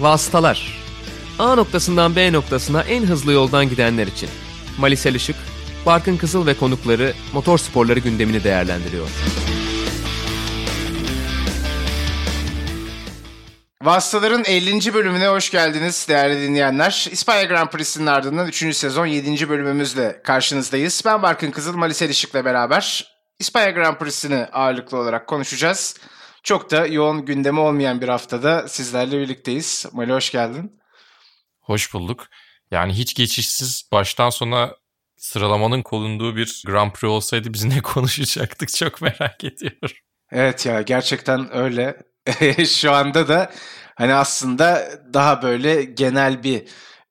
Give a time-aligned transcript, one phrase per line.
[0.00, 0.78] Vasıtalar
[1.38, 4.28] A noktasından B noktasına en hızlı yoldan gidenler için.
[4.78, 5.36] Malisel Işık,
[5.86, 9.08] Barkın Kızıl ve konukları motor sporları gündemini değerlendiriyor.
[13.82, 14.94] Vasıtaların 50.
[14.94, 17.08] bölümüne hoş geldiniz değerli dinleyenler.
[17.10, 18.76] İspanya Grand Prix'sinin ardından 3.
[18.76, 19.48] sezon 7.
[19.48, 21.02] bölümümüzle karşınızdayız.
[21.06, 25.96] Ben Barkın Kızıl, Malisel Işık'la beraber İspanya Grand Prix'sini ağırlıklı olarak konuşacağız.
[26.46, 29.86] Çok da yoğun gündemi olmayan bir haftada sizlerle birlikteyiz.
[29.92, 30.80] Mali hoş geldin.
[31.60, 32.26] Hoş bulduk.
[32.70, 34.74] Yani hiç geçişsiz baştan sona
[35.16, 39.96] sıralamanın kolunduğu bir Grand Prix olsaydı biz ne konuşacaktık çok merak ediyorum.
[40.32, 42.02] Evet ya gerçekten öyle.
[42.66, 43.52] Şu anda da
[43.94, 46.62] hani aslında daha böyle genel bir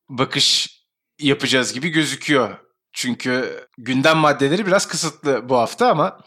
[0.09, 0.79] bakış
[1.19, 2.57] yapacağız gibi gözüküyor.
[2.93, 6.19] Çünkü gündem maddeleri biraz kısıtlı bu hafta ama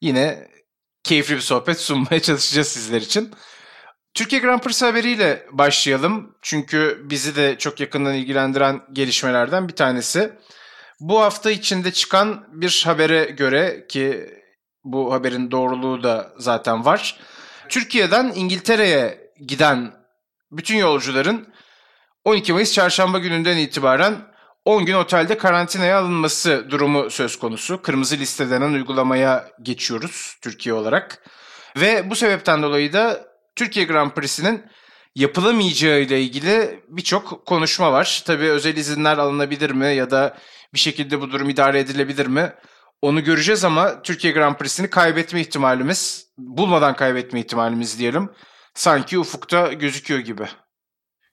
[0.00, 0.51] yine
[1.04, 3.34] keyifli bir sohbet sunmaya çalışacağız sizler için.
[4.14, 6.36] Türkiye Grand Prix haberiyle başlayalım.
[6.42, 10.32] Çünkü bizi de çok yakından ilgilendiren gelişmelerden bir tanesi.
[11.00, 14.30] Bu hafta içinde çıkan bir habere göre ki
[14.84, 17.20] bu haberin doğruluğu da zaten var.
[17.68, 19.92] Türkiye'den İngiltere'ye giden
[20.50, 21.52] bütün yolcuların
[22.24, 24.31] 12 Mayıs çarşamba gününden itibaren
[24.64, 27.82] 10 gün otelde karantinaya alınması durumu söz konusu.
[27.82, 31.30] Kırmızı liste denen uygulamaya geçiyoruz Türkiye olarak.
[31.76, 34.64] Ve bu sebepten dolayı da Türkiye Grand Prix'sinin
[35.14, 38.22] yapılamayacağı ile ilgili birçok konuşma var.
[38.26, 40.38] Tabii özel izinler alınabilir mi ya da
[40.74, 42.52] bir şekilde bu durum idare edilebilir mi?
[43.02, 48.30] Onu göreceğiz ama Türkiye Grand Prix'sini kaybetme ihtimalimiz, bulmadan kaybetme ihtimalimiz diyelim.
[48.74, 50.48] Sanki ufukta gözüküyor gibi.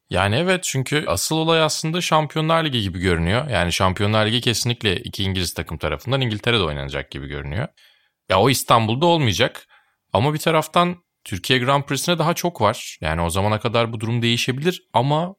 [0.09, 3.49] Yani evet çünkü asıl olay aslında Şampiyonlar Ligi gibi görünüyor.
[3.49, 7.67] Yani Şampiyonlar Ligi kesinlikle iki İngiliz takım tarafından İngiltere'de oynanacak gibi görünüyor.
[8.29, 9.67] Ya o İstanbul'da olmayacak.
[10.13, 12.97] Ama bir taraftan Türkiye Grand Prix'sine daha çok var.
[13.01, 15.35] Yani o zamana kadar bu durum değişebilir ama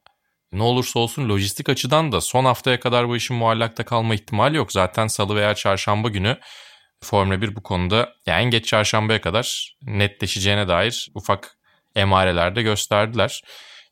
[0.51, 4.71] ne olursa olsun lojistik açıdan da son haftaya kadar bu işin muallakta kalma ihtimali yok.
[4.71, 6.37] Zaten salı veya çarşamba günü
[7.03, 11.57] Formula 1 bu konuda yani en geç çarşambaya kadar netleşeceğine dair ufak
[11.95, 13.41] emareler de gösterdiler.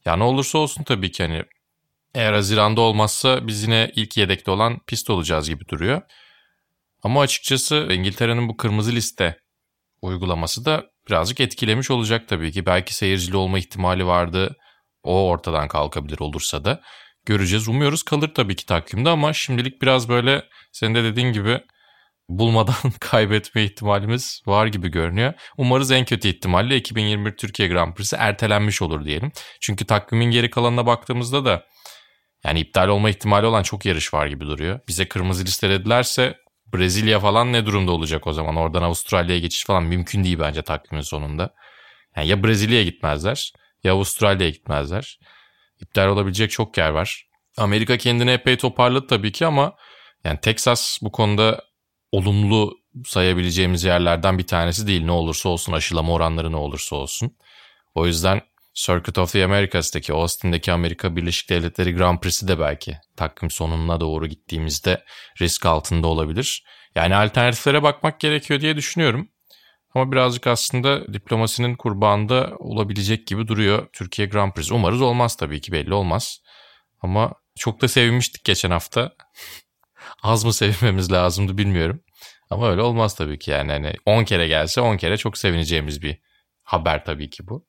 [0.10, 1.44] Ya ne olursa olsun tabii ki hani
[2.16, 6.02] eğer Haziran'da olmazsa biz yine ilk yedekte olan pist olacağız gibi duruyor.
[7.04, 9.40] Ama açıkçası İngiltere'nin bu kırmızı liste
[10.02, 12.66] uygulaması da birazcık etkilemiş olacak tabii ki.
[12.66, 14.56] Belki seyircili olma ihtimali vardı.
[15.04, 16.82] O ortadan kalkabilir olursa da.
[17.26, 17.68] Göreceğiz.
[17.68, 21.62] Umuyoruz kalır tabii ki takvimde ama şimdilik biraz böyle senin de dediğin gibi
[22.30, 25.34] bulmadan kaybetme ihtimalimiz var gibi görünüyor.
[25.58, 29.32] Umarız en kötü ihtimalle 2021 Türkiye Grand Prix'si ertelenmiş olur diyelim.
[29.62, 31.66] Çünkü takvimin geri kalanına baktığımızda da
[32.44, 34.80] yani iptal olma ihtimali olan çok yarış var gibi duruyor.
[34.88, 36.36] Bize kırmızı listeledilerse
[36.74, 38.56] Brezilya falan ne durumda olacak o zaman?
[38.56, 41.54] Oradan Avustralya'ya geçiş falan mümkün değil bence takvimin sonunda.
[42.16, 43.54] Yani ya Brezilya'ya gitmezler
[43.84, 45.20] ya Avustralya'ya gitmezler.
[45.82, 47.26] İptal olabilecek çok yer var.
[47.58, 49.76] Amerika kendini epey toparladı tabii ki ama
[50.24, 51.62] yani Texas bu konuda
[52.12, 55.06] olumlu sayabileceğimiz yerlerden bir tanesi değil.
[55.06, 57.38] Ne olursa olsun aşılama oranları ne olursa olsun.
[57.96, 58.42] O yüzden
[58.74, 64.28] Circuit of the Americas'taki Austin'deki Amerika Birleşik Devletleri Grand Prix'si de belki takvim sonuna doğru
[64.28, 65.04] gittiğimizde
[65.42, 66.64] risk altında olabilir.
[66.96, 69.30] Yani alternatiflere bakmak gerekiyor diye düşünüyorum.
[69.96, 74.72] Ama birazcık aslında diplomasinin kurbağında olabilecek gibi duruyor Türkiye Grand Prix.
[74.72, 76.42] Umarız olmaz tabii ki belli olmaz.
[77.02, 79.14] Ama çok da sevinmiştik geçen hafta.
[80.24, 82.02] Az mı sevinmemiz lazımdı bilmiyorum.
[82.50, 83.72] Ama öyle olmaz tabii ki yani.
[83.72, 86.18] Hani 10 kere gelse 10 kere çok sevineceğimiz bir
[86.64, 87.66] haber tabii ki bu.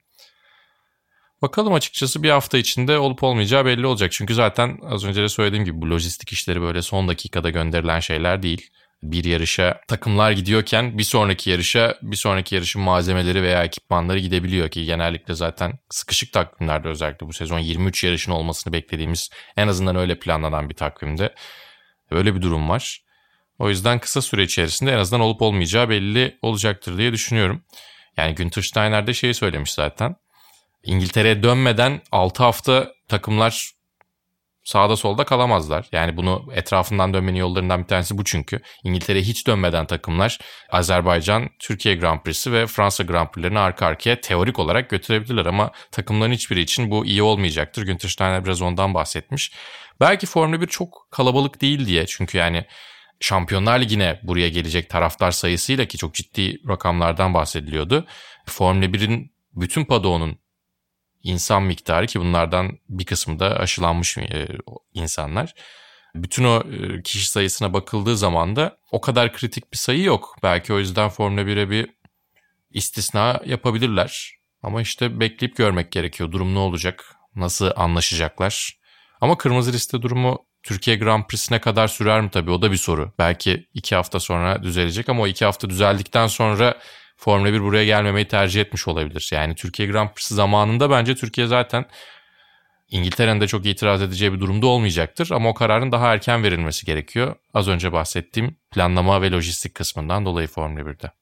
[1.42, 4.12] Bakalım açıkçası bir hafta içinde olup olmayacağı belli olacak.
[4.12, 8.42] Çünkü zaten az önce de söylediğim gibi bu lojistik işleri böyle son dakikada gönderilen şeyler
[8.42, 8.70] değil.
[9.02, 14.84] Bir yarışa takımlar gidiyorken bir sonraki yarışa bir sonraki yarışın malzemeleri veya ekipmanları gidebiliyor ki
[14.84, 20.68] genellikle zaten sıkışık takvimlerde özellikle bu sezon 23 yarışın olmasını beklediğimiz en azından öyle planlanan
[20.68, 21.34] bir takvimde
[22.10, 23.04] böyle bir durum var.
[23.59, 27.65] O yüzden kısa süre içerisinde en azından olup olmayacağı belli olacaktır diye düşünüyorum.
[28.16, 30.16] Yani Günther Steiner de şeyi söylemiş zaten.
[30.84, 33.71] İngiltere'ye dönmeden 6 hafta takımlar
[34.70, 35.86] sağda solda kalamazlar.
[35.92, 38.60] Yani bunu etrafından dönmenin yollarından bir tanesi bu çünkü.
[38.84, 40.38] İngiltere'ye hiç dönmeden takımlar
[40.70, 46.32] Azerbaycan, Türkiye Grand Prix'si ve Fransa Grand Prix'lerini arka arkaya teorik olarak götürebilirler ama takımların
[46.32, 47.82] hiçbiri için bu iyi olmayacaktır.
[47.82, 49.52] Günther Steiner biraz ondan bahsetmiş.
[50.00, 52.64] Belki Formula 1 çok kalabalık değil diye çünkü yani
[53.20, 58.06] Şampiyonlar Ligi'ne buraya gelecek taraftar sayısıyla ki çok ciddi rakamlardan bahsediliyordu.
[58.46, 60.38] Formula 1'in bütün padonun
[61.22, 64.48] insan miktarı ki bunlardan bir kısmı da aşılanmış e,
[64.94, 65.54] insanlar.
[66.14, 70.36] Bütün o e, kişi sayısına bakıldığı zaman da o kadar kritik bir sayı yok.
[70.42, 71.90] Belki o yüzden Formula 1'e bir
[72.70, 74.34] istisna yapabilirler.
[74.62, 76.32] Ama işte bekleyip görmek gerekiyor.
[76.32, 77.16] Durum ne olacak?
[77.36, 78.80] Nasıl anlaşacaklar?
[79.20, 83.12] Ama kırmızı liste durumu Türkiye Grand Prix'sine kadar sürer mi tabii o da bir soru.
[83.18, 86.78] Belki iki hafta sonra düzelecek ama o iki hafta düzeldikten sonra
[87.20, 89.28] Formula 1 buraya gelmemeyi tercih etmiş olabilir.
[89.32, 91.84] Yani Türkiye Grand Prix'si zamanında bence Türkiye zaten
[92.88, 97.34] İngiltere'nin de çok itiraz edeceği bir durumda olmayacaktır ama o kararın daha erken verilmesi gerekiyor.
[97.54, 101.12] Az önce bahsettiğim planlama ve lojistik kısmından dolayı Formula 1'de.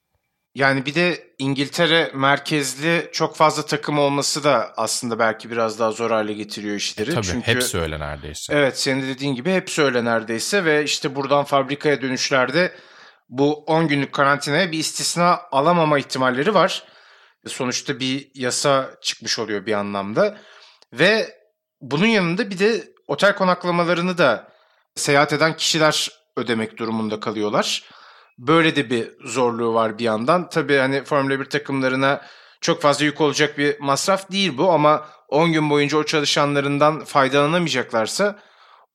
[0.55, 6.11] Yani bir de İngiltere merkezli çok fazla takım olması da aslında belki biraz daha zor
[6.11, 7.11] hale getiriyor işleri.
[7.11, 8.55] E, tabii Çünkü, hepsi öyle neredeyse.
[8.55, 12.73] Evet senin de dediğin gibi hepsi öyle neredeyse ve işte buradan fabrikaya dönüşlerde
[13.29, 16.85] bu 10 günlük karantinaya bir istisna alamama ihtimalleri var.
[17.47, 20.39] Sonuçta bir yasa çıkmış oluyor bir anlamda.
[20.93, 21.39] Ve
[21.81, 24.53] bunun yanında bir de otel konaklamalarını da
[24.95, 27.85] seyahat eden kişiler ödemek durumunda kalıyorlar.
[28.39, 30.49] Böyle de bir zorluğu var bir yandan.
[30.49, 32.23] Tabii hani Formula 1 takımlarına
[32.61, 38.39] çok fazla yük olacak bir masraf değil bu ama 10 gün boyunca o çalışanlarından faydalanamayacaklarsa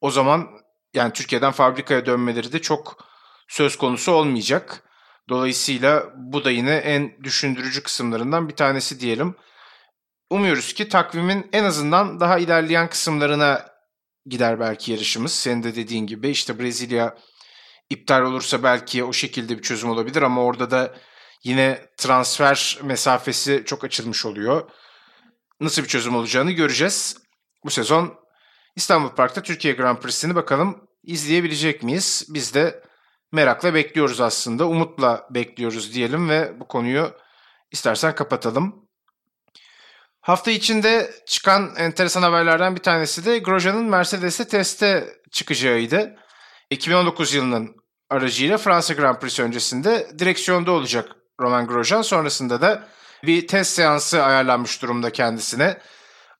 [0.01, 0.49] o zaman
[0.93, 3.12] yani Türkiye'den fabrikaya dönmeleri de çok
[3.47, 4.83] söz konusu olmayacak.
[5.29, 9.35] Dolayısıyla bu da yine en düşündürücü kısımlarından bir tanesi diyelim.
[10.29, 13.65] Umuyoruz ki takvimin en azından daha ilerleyen kısımlarına
[14.25, 15.33] gider belki yarışımız.
[15.33, 17.17] Senin de dediğin gibi işte Brezilya
[17.89, 20.95] iptal olursa belki o şekilde bir çözüm olabilir ama orada da
[21.43, 24.69] yine transfer mesafesi çok açılmış oluyor.
[25.59, 27.17] Nasıl bir çözüm olacağını göreceğiz.
[27.65, 28.15] Bu sezon
[28.75, 32.25] İstanbul Park'ta Türkiye Grand Prix'sini bakalım izleyebilecek miyiz?
[32.29, 32.83] Biz de
[33.33, 34.67] merakla bekliyoruz aslında.
[34.67, 37.11] Umutla bekliyoruz diyelim ve bu konuyu
[37.71, 38.89] istersen kapatalım.
[40.21, 46.15] Hafta içinde çıkan enteresan haberlerden bir tanesi de Grosjean'ın Mercedes'te teste çıkacağıydı.
[46.69, 47.75] 2019 yılının
[48.09, 51.09] aracıyla Fransa Grand Prix öncesinde direksiyonda olacak
[51.41, 52.01] Roman Grosjean.
[52.01, 52.87] Sonrasında da
[53.23, 55.77] bir test seansı ayarlanmış durumda kendisine.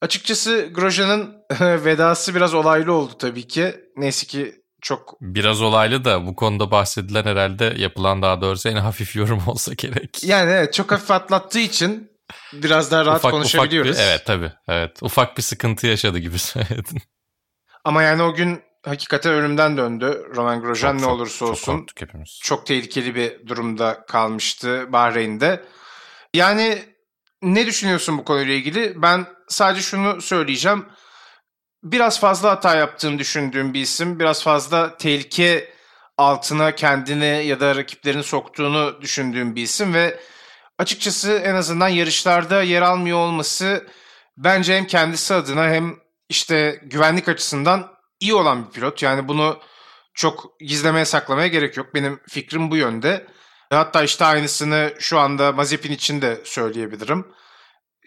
[0.01, 1.35] Açıkçası Grosjean'ın
[1.85, 3.75] vedası biraz olaylı oldu tabii ki.
[3.95, 5.21] Neyse ki çok...
[5.21, 10.23] Biraz olaylı da bu konuda bahsedilen herhalde yapılan daha doğrusu en hafif yorum olsa gerek.
[10.23, 12.11] Yani evet çok hafif atlattığı için
[12.53, 13.91] biraz daha rahat ufak, konuşabiliyoruz.
[13.91, 14.51] Ufak bir, evet tabii.
[14.67, 15.03] Evet.
[15.03, 17.01] Ufak bir sıkıntı yaşadı gibi söyledin.
[17.83, 20.31] Ama yani o gün hakikaten ölümden döndü.
[20.35, 21.85] Roman Grosjean ne olursa olsun.
[21.95, 22.09] Çok.
[22.43, 25.63] Çok tehlikeli bir durumda kalmıştı Bahreyn'de.
[26.33, 26.83] Yani
[27.41, 29.01] ne düşünüyorsun bu konuyla ilgili?
[29.01, 30.85] Ben sadece şunu söyleyeceğim.
[31.83, 34.19] Biraz fazla hata yaptığını düşündüğüm bir isim.
[34.19, 35.73] Biraz fazla tehlike
[36.17, 40.19] altına kendini ya da rakiplerini soktuğunu düşündüğüm bir isim ve
[40.79, 43.87] açıkçası en azından yarışlarda yer almıyor olması
[44.37, 45.95] bence hem kendisi adına hem
[46.29, 49.03] işte güvenlik açısından iyi olan bir pilot.
[49.03, 49.59] Yani bunu
[50.13, 51.93] çok gizlemeye saklamaya gerek yok.
[51.93, 53.27] Benim fikrim bu yönde.
[53.69, 57.25] Hatta işte aynısını şu anda Mazepin için de söyleyebilirim.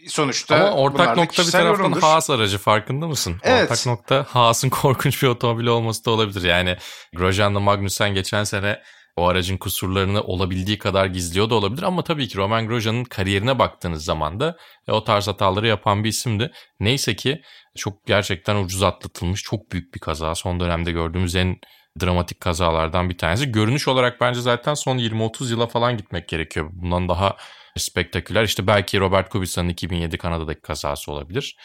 [0.09, 2.01] Sonuçta Ama ortak nokta bir taraftan yorumdur.
[2.01, 3.37] Haas aracı farkında mısın?
[3.43, 3.71] Evet.
[3.71, 6.43] Ortak nokta Haas'ın korkunç bir otomobil olması da olabilir.
[6.43, 6.77] Yani
[7.17, 8.83] Grosjean'la Magnussen geçen sene
[9.17, 11.83] o aracın kusurlarını olabildiği kadar gizliyor da olabilir.
[11.83, 14.57] Ama tabii ki Roman Grosjean'ın kariyerine baktığınız zaman da
[14.89, 16.53] e, o tarz hataları yapan bir isimdi.
[16.81, 17.43] Neyse ki
[17.77, 20.35] çok gerçekten ucuz atlatılmış çok büyük bir kaza.
[20.35, 21.57] Son dönemde gördüğümüz en
[22.01, 23.53] dramatik kazalardan bir tanesi.
[23.53, 26.71] Görünüş olarak bence zaten son 20-30 yıla falan gitmek gerekiyor.
[26.73, 27.37] Bundan daha
[27.81, 28.45] spektaküler.
[28.45, 31.57] İşte belki Robert Kubica'nın 2007 Kanada'daki kazası olabilir.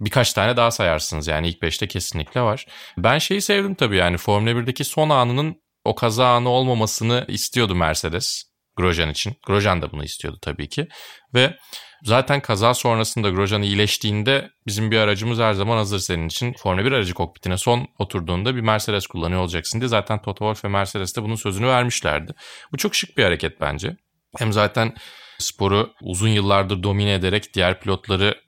[0.00, 2.66] Birkaç tane daha sayarsınız yani ilk 5'te kesinlikle var.
[2.98, 8.44] Ben şeyi sevdim tabii yani Formula 1'deki son anının o kaza anı olmamasını istiyordu Mercedes.
[8.76, 9.36] Grosjean için.
[9.46, 10.88] Grosjean da bunu istiyordu tabii ki.
[11.34, 11.56] Ve
[12.04, 16.52] zaten kaza sonrasında Grosjean iyileştiğinde bizim bir aracımız her zaman hazır senin için.
[16.52, 20.68] Formula 1 aracı kokpitine son oturduğunda bir Mercedes kullanıyor olacaksın diye zaten Toto Wolff ve
[20.68, 22.32] Mercedes de bunun sözünü vermişlerdi.
[22.72, 23.96] Bu çok şık bir hareket bence.
[24.38, 24.94] Hem zaten
[25.38, 28.40] sporu uzun yıllardır domine ederek diğer pilotları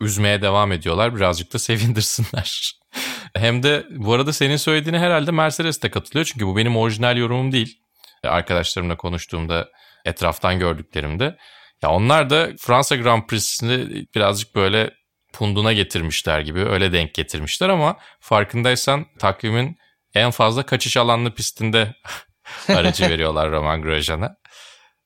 [0.00, 1.16] üzmeye devam ediyorlar.
[1.16, 2.72] Birazcık da sevindirsinler.
[3.36, 6.24] Hem de bu arada senin söylediğine herhalde Mercedes de katılıyor.
[6.32, 7.80] Çünkü bu benim orijinal yorumum değil.
[8.24, 9.68] Arkadaşlarımla konuştuğumda,
[10.04, 11.36] etraftan gördüklerimde.
[11.82, 14.90] Ya onlar da Fransa Grand Prix'sini birazcık böyle
[15.32, 19.76] punduna getirmişler gibi öyle denk getirmişler ama farkındaysan takvimin
[20.14, 21.94] en fazla kaçış alanlı pistinde
[22.68, 24.36] aracı veriyorlar Roman Grosjean'a.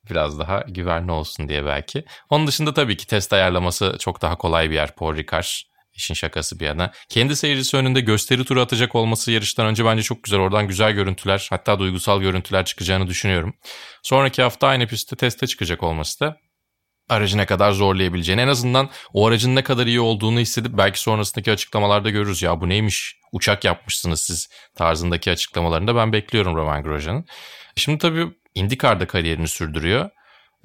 [0.09, 2.05] Biraz daha güvenli olsun diye belki.
[2.29, 5.69] Onun dışında tabii ki test ayarlaması çok daha kolay bir yer Paul Ricard.
[5.93, 6.91] İşin şakası bir yana.
[7.09, 10.39] Kendi seyircisi önünde gösteri turu atacak olması yarıştan önce bence çok güzel.
[10.39, 13.53] Oradan güzel görüntüler hatta duygusal görüntüler çıkacağını düşünüyorum.
[14.03, 16.37] Sonraki hafta aynı pistte teste çıkacak olması da
[17.09, 21.51] aracı ne kadar zorlayabileceğini en azından o aracın ne kadar iyi olduğunu hissedip belki sonrasındaki
[21.51, 22.41] açıklamalarda görürüz.
[22.41, 27.25] Ya bu neymiş uçak yapmışsınız siz tarzındaki açıklamalarında ben bekliyorum Roman Grosjean'ın.
[27.75, 28.27] Şimdi tabii
[28.59, 30.09] IndyCar'da kariyerini sürdürüyor.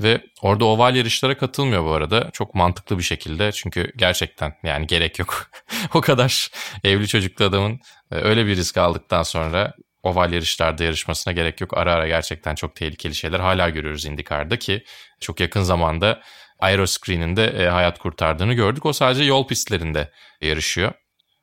[0.00, 2.30] Ve orada oval yarışlara katılmıyor bu arada.
[2.32, 3.52] Çok mantıklı bir şekilde.
[3.52, 5.50] Çünkü gerçekten yani gerek yok.
[5.94, 6.50] o kadar
[6.84, 7.80] evli çocuklu adamın
[8.12, 11.78] e, öyle bir risk aldıktan sonra oval yarışlarda yarışmasına gerek yok.
[11.78, 14.84] Ara ara gerçekten çok tehlikeli şeyler hala görüyoruz IndyCar'da ki
[15.20, 16.22] çok yakın zamanda
[16.58, 18.86] Aeroscreen'in de e, hayat kurtardığını gördük.
[18.86, 20.10] O sadece yol pistlerinde
[20.40, 20.92] yarışıyor.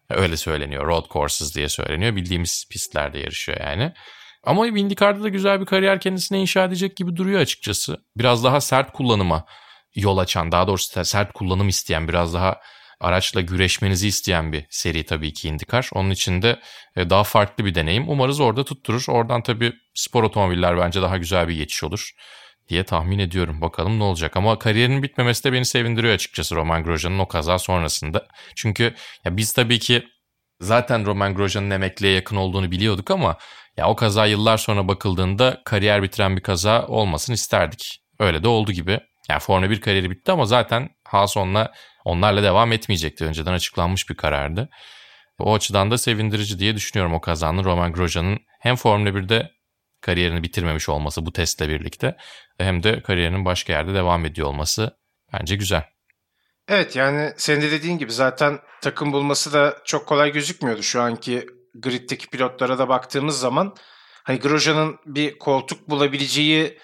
[0.10, 0.88] Öyle söyleniyor.
[0.88, 2.16] Road courses diye söyleniyor.
[2.16, 3.94] Bildiğimiz pistlerde yarışıyor yani.
[4.44, 7.98] Ama IndyCar'da da güzel bir kariyer kendisine inşa edecek gibi duruyor açıkçası.
[8.18, 9.46] Biraz daha sert kullanıma
[9.96, 12.62] yol açan, daha doğrusu sert kullanım isteyen, biraz daha
[13.02, 15.90] araçla güreşmenizi isteyen bir seri tabii ki IndyCar.
[15.94, 16.60] Onun için de
[16.96, 18.10] e, daha farklı bir deneyim.
[18.10, 19.06] Umarız orada tutturur.
[19.08, 22.12] Oradan tabii spor otomobiller bence daha güzel bir geçiş olur
[22.70, 23.62] diye tahmin ediyorum.
[23.62, 24.38] Bakalım ne olacak.
[24.38, 28.28] Ama kariyerinin bitmemesi de beni sevindiriyor açıkçası Roman Grosjean'ın o kaza sonrasında.
[28.56, 28.84] Çünkü
[29.26, 30.08] ya biz tabii ki
[30.60, 33.38] zaten Roman Grosjean'ın emekliye yakın olduğunu biliyorduk ama
[33.78, 38.00] ya o kaza yıllar sonra bakıldığında kariyer bitiren bir kaza olmasını isterdik.
[38.20, 39.00] Öyle de oldu gibi.
[39.30, 41.72] Yani Formula 1 kariyeri bitti ama zaten Haas onunla,
[42.06, 43.26] onlarla devam etmeyecekti.
[43.26, 44.70] Önceden açıklanmış bir karardı.
[45.40, 49.52] O açıdan da sevindirici diye düşünüyorum o kazanın Roman Grosjean'ın hem Formula 1'de
[50.02, 52.16] kariyerini bitirmemiş olması bu testle birlikte
[52.58, 54.98] hem de kariyerinin başka yerde devam ediyor olması
[55.34, 55.84] bence güzel.
[56.68, 61.46] Evet yani senin de dediğin gibi zaten takım bulması da çok kolay gözükmüyordu şu anki
[61.74, 63.76] griddeki pilotlara da baktığımız zaman.
[64.24, 66.80] Hani Grosjean'ın bir koltuk bulabileceği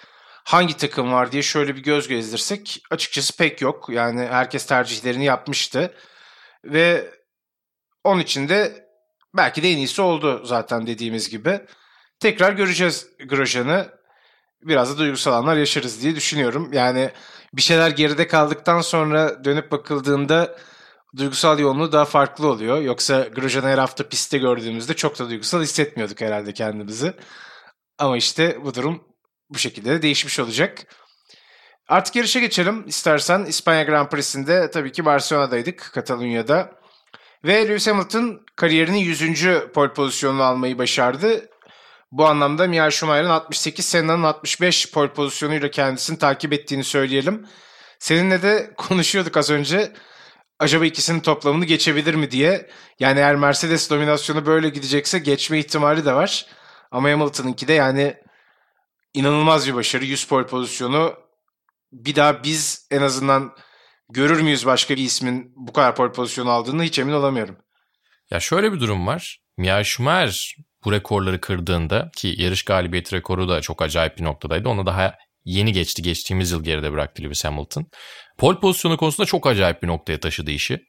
[0.45, 3.89] hangi takım var diye şöyle bir göz gezdirsek açıkçası pek yok.
[3.89, 5.93] Yani herkes tercihlerini yapmıştı.
[6.63, 7.11] Ve
[8.03, 8.87] onun için de
[9.33, 11.61] belki de en iyisi oldu zaten dediğimiz gibi.
[12.19, 13.97] Tekrar göreceğiz Grosjean'ı.
[14.61, 16.73] Biraz da duygusal anlar yaşarız diye düşünüyorum.
[16.73, 17.11] Yani
[17.53, 20.57] bir şeyler geride kaldıktan sonra dönüp bakıldığında
[21.17, 22.81] duygusal yoğunluğu daha farklı oluyor.
[22.81, 27.13] Yoksa Grosjean'ı her hafta pistte gördüğümüzde çok da duygusal hissetmiyorduk herhalde kendimizi.
[27.97, 29.03] Ama işte bu durum
[29.49, 30.85] bu şekilde de değişmiş olacak.
[31.87, 33.45] Artık yarışa geçelim istersen.
[33.45, 36.71] İspanya Grand Prix'sinde tabii ki Barcelona'daydık, Katalunya'da.
[37.43, 39.45] Ve Lewis Hamilton kariyerinin 100.
[39.73, 41.49] pole pozisyonunu almayı başardı.
[42.11, 47.47] Bu anlamda Michael Schumacher'ın 68, Senna'nın 65 pole pozisyonuyla kendisini takip ettiğini söyleyelim.
[47.99, 49.93] Seninle de konuşuyorduk az önce.
[50.59, 52.69] Acaba ikisinin toplamını geçebilir mi diye.
[52.99, 56.45] Yani eğer Mercedes dominasyonu böyle gidecekse geçme ihtimali de var.
[56.91, 58.17] Ama Hamilton'ınki de yani
[59.13, 60.05] inanılmaz bir başarı.
[60.05, 61.13] 100 pole pozisyonu.
[61.91, 63.55] Bir daha biz en azından
[64.09, 67.57] görür müyüz başka bir ismin bu kadar pole pozisyonu aldığını hiç emin olamıyorum.
[68.31, 69.39] Ya şöyle bir durum var.
[69.57, 74.69] Mia Schumacher bu rekorları kırdığında ki yarış galibiyeti rekoru da çok acayip bir noktadaydı.
[74.69, 76.01] Onu daha yeni geçti.
[76.01, 77.85] Geçtiğimiz yıl geride bıraktı Lewis Hamilton.
[78.37, 80.79] Pol pozisyonu konusunda çok acayip bir noktaya taşıdı işi.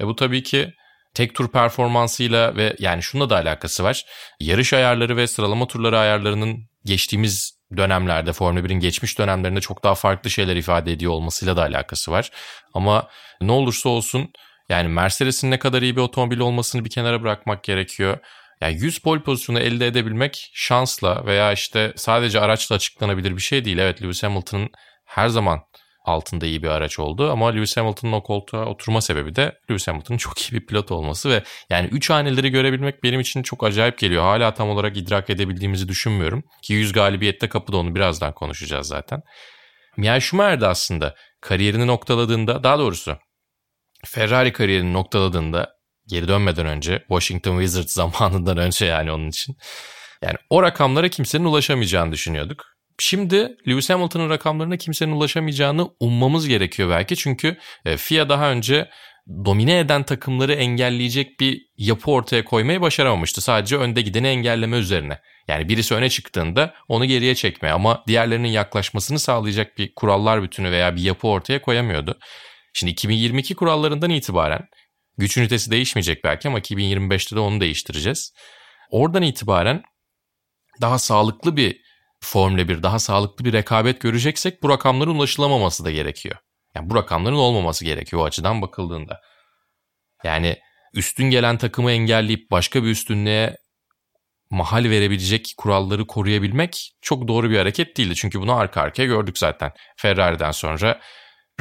[0.00, 0.74] E bu tabii ki
[1.14, 4.04] tek tur performansıyla ve yani şununla da alakası var.
[4.40, 10.30] Yarış ayarları ve sıralama turları ayarlarının geçtiğimiz dönemlerde Formula 1'in geçmiş dönemlerinde çok daha farklı
[10.30, 12.30] şeyler ifade ediyor olmasıyla da alakası var.
[12.74, 13.08] Ama
[13.40, 14.32] ne olursa olsun
[14.68, 18.18] yani Mercedes'in ne kadar iyi bir otomobil olmasını bir kenara bırakmak gerekiyor.
[18.60, 23.78] Yani 100 pol pozisyonu elde edebilmek şansla veya işte sadece araçla açıklanabilir bir şey değil.
[23.78, 24.70] Evet Lewis Hamilton'ın
[25.04, 25.60] her zaman
[26.04, 30.18] altında iyi bir araç oldu ama Lewis Hamilton'ın o koltuğa oturma sebebi de Lewis Hamilton'ın
[30.18, 34.22] çok iyi bir pilot olması ve yani 3 haneleri görebilmek benim için çok acayip geliyor.
[34.22, 39.22] Hala tam olarak idrak edebildiğimizi düşünmüyorum ki 100 galibiyette kapıda onu birazdan konuşacağız zaten.
[39.96, 43.18] Michael Schumacher de aslında kariyerini noktaladığında daha doğrusu
[44.04, 45.70] Ferrari kariyerini noktaladığında
[46.08, 49.56] geri dönmeden önce Washington Wizards zamanından önce yani onun için.
[50.22, 52.64] Yani o rakamlara kimsenin ulaşamayacağını düşünüyorduk.
[53.02, 57.16] Şimdi Lewis Hamilton'ın rakamlarına kimsenin ulaşamayacağını ummamız gerekiyor belki.
[57.16, 58.90] Çünkü e, FIA daha önce
[59.44, 63.40] domine eden takımları engelleyecek bir yapı ortaya koymayı başaramamıştı.
[63.40, 65.18] Sadece önde gideni engelleme üzerine.
[65.48, 70.96] Yani birisi öne çıktığında onu geriye çekme ama diğerlerinin yaklaşmasını sağlayacak bir kurallar bütünü veya
[70.96, 72.18] bir yapı ortaya koyamıyordu.
[72.72, 74.68] Şimdi 2022 kurallarından itibaren
[75.18, 78.32] güç ünitesi değişmeyecek belki ama 2025'te de onu değiştireceğiz.
[78.90, 79.82] Oradan itibaren
[80.80, 81.89] daha sağlıklı bir
[82.20, 86.36] Formula 1, daha sağlıklı bir rekabet göreceksek bu rakamların ulaşılamaması da gerekiyor.
[86.74, 89.20] Yani bu rakamların olmaması gerekiyor o açıdan bakıldığında.
[90.24, 90.56] Yani
[90.94, 93.56] üstün gelen takımı engelleyip başka bir üstünlüğe
[94.50, 98.14] mahal verebilecek kuralları koruyabilmek çok doğru bir hareket değildi.
[98.14, 99.72] Çünkü bunu arka arkaya gördük zaten.
[99.96, 101.00] Ferrari'den sonra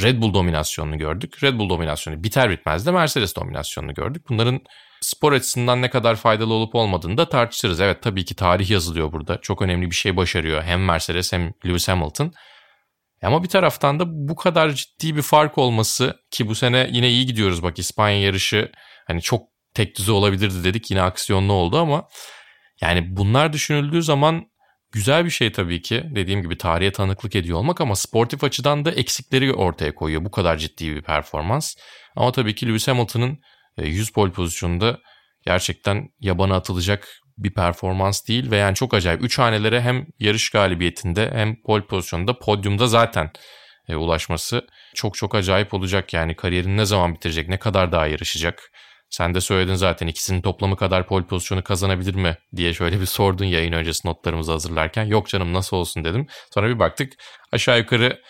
[0.02, 1.44] Red Bull dominasyonunu gördük.
[1.44, 4.30] Red Bull dominasyonu biter bitmez de Mercedes dominasyonunu gördük.
[4.30, 4.62] Bunların
[5.02, 7.80] spor açısından ne kadar faydalı olup olmadığını da tartışırız.
[7.80, 9.42] Evet tabii ki tarih yazılıyor burada.
[9.42, 12.34] Çok önemli bir şey başarıyor hem Mercedes hem Lewis Hamilton.
[13.24, 17.26] Ama bir taraftan da bu kadar ciddi bir fark olması ki bu sene yine iyi
[17.26, 18.72] gidiyoruz bak İspanya yarışı
[19.08, 19.42] hani çok
[19.74, 22.08] tek düze olabilirdi dedik yine aksiyonlu oldu ama
[22.82, 24.46] yani bunlar düşünüldüğü zaman
[24.92, 26.04] güzel bir şey tabii ki.
[26.16, 30.26] Dediğim gibi tarihe tanıklık ediyor olmak ama sportif açıdan da eksikleri ortaya koyuyor.
[30.26, 31.76] Bu kadar ciddi bir performans.
[32.16, 33.40] Ama tabii ki Lewis Hamilton'ın
[33.88, 35.00] 100 e, pol pozisyonunda
[35.46, 37.08] gerçekten yabana atılacak
[37.38, 39.24] bir performans değil ve yani çok acayip.
[39.24, 43.32] Üç hanelere hem yarış galibiyetinde hem pol pozisyonunda podyumda zaten
[43.88, 46.14] e, ulaşması çok çok acayip olacak.
[46.14, 48.72] Yani kariyerini ne zaman bitirecek, ne kadar daha yarışacak.
[49.10, 53.46] Sen de söyledin zaten ikisinin toplamı kadar pol pozisyonu kazanabilir mi diye şöyle bir sordun
[53.46, 55.06] yayın öncesi notlarımızı hazırlarken.
[55.06, 56.28] Yok canım nasıl olsun dedim.
[56.54, 57.14] Sonra bir baktık
[57.52, 58.22] aşağı yukarı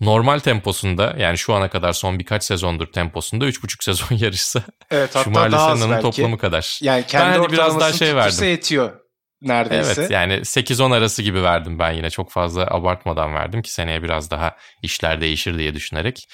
[0.00, 5.24] normal temposunda yani şu ana kadar son birkaç sezondur temposunda 3,5 sezon yarışsa evet, hatta
[5.24, 6.78] Schumacher'le daha toplamı kadar.
[6.82, 8.48] Yani kendi ben hani biraz daha şey verdim.
[8.48, 9.00] yetiyor
[9.42, 10.00] neredeyse.
[10.00, 14.30] Evet yani 8-10 arası gibi verdim ben yine çok fazla abartmadan verdim ki seneye biraz
[14.30, 16.28] daha işler değişir diye düşünerek.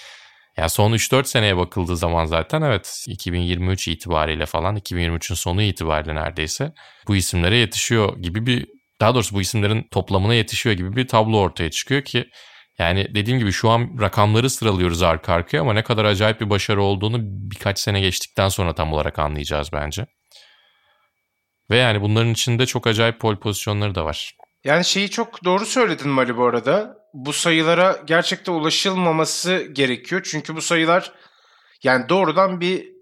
[0.57, 6.73] Ya son 3-4 seneye bakıldığı zaman zaten evet 2023 itibariyle falan 2023'ün sonu itibariyle neredeyse
[7.09, 8.67] bu isimlere yetişiyor gibi bir
[9.01, 12.25] daha doğrusu bu isimlerin toplamına yetişiyor gibi bir tablo ortaya çıkıyor ki
[12.79, 16.83] yani dediğim gibi şu an rakamları sıralıyoruz arka arkaya ama ne kadar acayip bir başarı
[16.83, 20.07] olduğunu birkaç sene geçtikten sonra tam olarak anlayacağız bence.
[21.71, 24.37] Ve yani bunların içinde çok acayip pol pozisyonları da var.
[24.65, 26.97] Yani şeyi çok doğru söyledin Mali bu arada.
[27.15, 30.23] Bu sayılara gerçekten ulaşılmaması gerekiyor.
[30.31, 31.13] Çünkü bu sayılar
[31.83, 32.93] yani doğrudan bir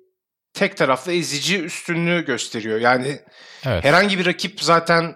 [0.53, 2.81] tek taraflı ezici üstünlüğü gösteriyor.
[2.81, 3.21] Yani
[3.67, 3.85] evet.
[3.85, 5.15] herhangi bir rakip zaten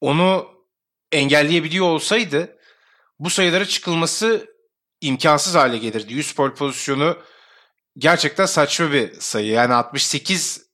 [0.00, 0.46] onu
[1.12, 2.57] engelleyebiliyor olsaydı
[3.18, 4.46] bu sayılara çıkılması
[5.00, 6.14] imkansız hale gelirdi.
[6.14, 7.18] 100 pol pozisyonu
[7.98, 9.52] gerçekten saçma bir sayı.
[9.52, 10.68] Yani 68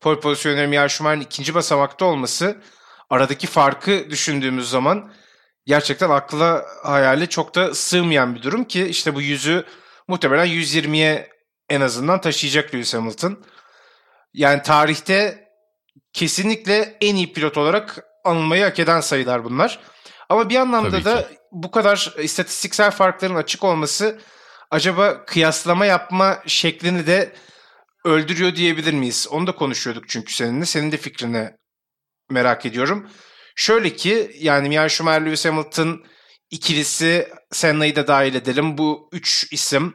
[0.00, 2.62] pol pozisyonu Michael Schumacher'in ikinci basamakta olması
[3.10, 5.12] aradaki farkı düşündüğümüz zaman
[5.66, 9.64] gerçekten akla hayale çok da sığmayan bir durum ki işte bu yüzü
[10.08, 11.30] muhtemelen 120'ye
[11.68, 13.44] en azından taşıyacak Lewis Hamilton.
[14.34, 15.48] Yani tarihte
[16.12, 19.80] kesinlikle en iyi pilot olarak anılmayı hak eden sayılar bunlar.
[20.30, 24.20] Ama bir anlamda da bu kadar istatistiksel farkların açık olması
[24.70, 27.32] acaba kıyaslama yapma şeklini de
[28.04, 29.28] öldürüyor diyebilir miyiz?
[29.30, 30.66] Onu da konuşuyorduk çünkü seninle.
[30.66, 31.50] Senin de fikrini
[32.30, 33.10] merak ediyorum.
[33.56, 36.04] Şöyle ki yani Michael Schumacher, Lewis Hamilton
[36.50, 38.78] ikilisi Senna'yı da dahil edelim.
[38.78, 39.94] Bu üç isim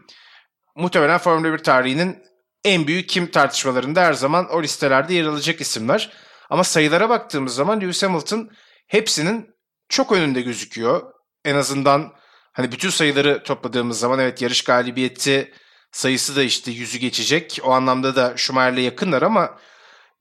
[0.75, 2.23] muhtemelen Formula 1 tarihinin
[2.63, 6.11] en büyük kim tartışmalarında her zaman o listelerde yer alacak isimler.
[6.49, 8.49] Ama sayılara baktığımız zaman Lewis Hamilton
[8.87, 9.54] hepsinin
[9.89, 11.01] çok önünde gözüküyor.
[11.45, 12.13] En azından
[12.53, 15.53] hani bütün sayıları topladığımız zaman evet yarış galibiyeti
[15.91, 17.59] sayısı da işte yüzü geçecek.
[17.63, 19.57] O anlamda da Schumacher'le yakınlar ama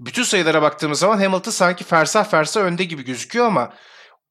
[0.01, 3.73] bütün sayılara baktığımız zaman Hamilton sanki fersah fersah önde gibi gözüküyor ama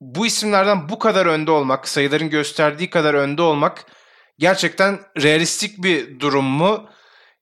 [0.01, 3.85] bu isimlerden bu kadar önde olmak, sayıların gösterdiği kadar önde olmak
[4.39, 6.89] gerçekten realistik bir durum mu?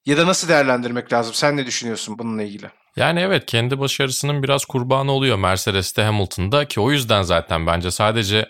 [0.05, 1.33] Ya da nasıl değerlendirmek lazım?
[1.33, 2.80] Sen ne düşünüyorsun bununla ilgili?
[2.95, 8.49] Yani evet kendi başarısının biraz kurbanı oluyor Mercedes'te Hamilton'da ki o yüzden zaten bence sadece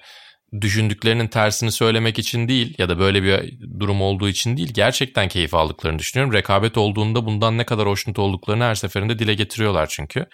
[0.61, 5.53] düşündüklerinin tersini söylemek için değil ya da böyle bir durum olduğu için değil gerçekten keyif
[5.53, 6.33] aldıklarını düşünüyorum.
[6.33, 10.25] Rekabet olduğunda bundan ne kadar hoşnut olduklarını her seferinde dile getiriyorlar çünkü.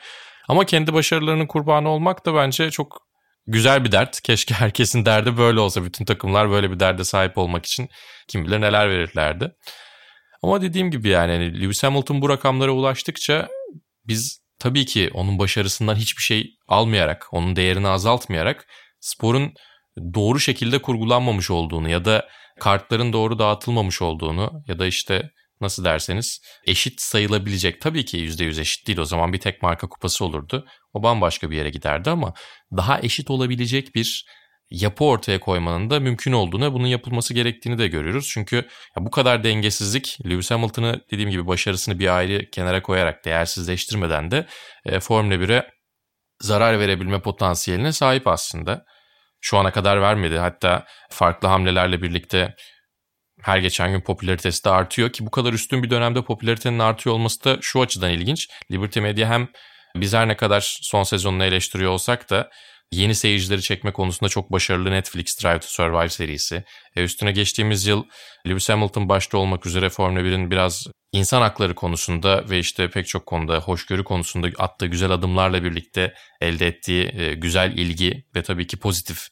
[0.47, 3.07] Ama kendi başarılarının kurbanı olmak da bence çok
[3.47, 4.21] güzel bir dert.
[4.21, 5.83] Keşke herkesin derdi böyle olsa.
[5.83, 7.89] Bütün takımlar böyle bir derde sahip olmak için
[8.27, 9.51] kim bilir neler verirlerdi.
[10.43, 13.47] Ama dediğim gibi yani hani Lewis Hamilton bu rakamlara ulaştıkça
[14.07, 18.67] biz tabii ki onun başarısından hiçbir şey almayarak, onun değerini azaltmayarak
[18.99, 19.53] sporun
[20.13, 22.27] doğru şekilde kurgulanmamış olduğunu ya da
[22.59, 28.87] kartların doğru dağıtılmamış olduğunu ya da işte nasıl derseniz eşit sayılabilecek tabii ki %100 eşit
[28.87, 30.65] değil o zaman bir tek marka kupası olurdu.
[30.93, 32.33] O bambaşka bir yere giderdi ama
[32.77, 34.25] daha eşit olabilecek bir
[34.69, 38.29] yapı ortaya koymanın da mümkün olduğunu, bunun yapılması gerektiğini de görüyoruz.
[38.33, 44.31] Çünkü ya bu kadar dengesizlik Lewis Hamilton'ı dediğim gibi başarısını bir ayrı kenara koyarak değersizleştirmeden
[44.31, 44.45] de
[44.85, 45.67] e, Formula 1'e
[46.41, 48.85] zarar verebilme potansiyeline sahip aslında.
[49.41, 50.37] Şu ana kadar vermedi.
[50.37, 52.55] Hatta farklı hamlelerle birlikte
[53.41, 57.43] her geçen gün popülaritesi de artıyor ki bu kadar üstün bir dönemde popülaritenin artıyor olması
[57.43, 58.47] da şu açıdan ilginç.
[58.71, 59.47] Liberty Media hem
[59.95, 62.49] biz her ne kadar son sezonunu eleştiriyor olsak da
[62.91, 66.63] yeni seyircileri çekme konusunda çok başarılı Netflix Drive to Survive serisi.
[66.95, 68.03] E üstüne geçtiğimiz yıl
[68.47, 73.25] Lewis Hamilton başta olmak üzere Formula 1'in biraz insan hakları konusunda ve işte pek çok
[73.25, 78.77] konuda hoşgörü konusunda attığı güzel adımlarla birlikte elde ettiği e, güzel ilgi ve tabii ki
[78.77, 79.27] pozitif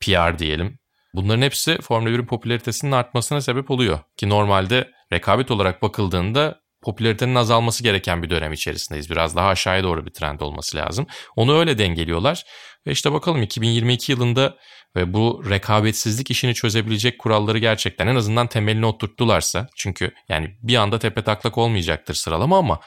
[0.00, 0.78] PR diyelim.
[1.14, 3.98] Bunların hepsi Formula 1'in popülaritesinin artmasına sebep oluyor.
[4.16, 9.10] Ki normalde rekabet olarak bakıldığında popülaritenin azalması gereken bir dönem içerisindeyiz.
[9.10, 11.06] Biraz daha aşağıya doğru bir trend olması lazım.
[11.36, 12.44] Onu öyle dengeliyorlar.
[12.86, 14.56] Ve işte bakalım 2022 yılında
[14.96, 20.98] ve bu rekabetsizlik işini çözebilecek kuralları gerçekten en azından temelini oturttularsa çünkü yani bir anda
[20.98, 22.80] tepe taklak olmayacaktır sıralama ama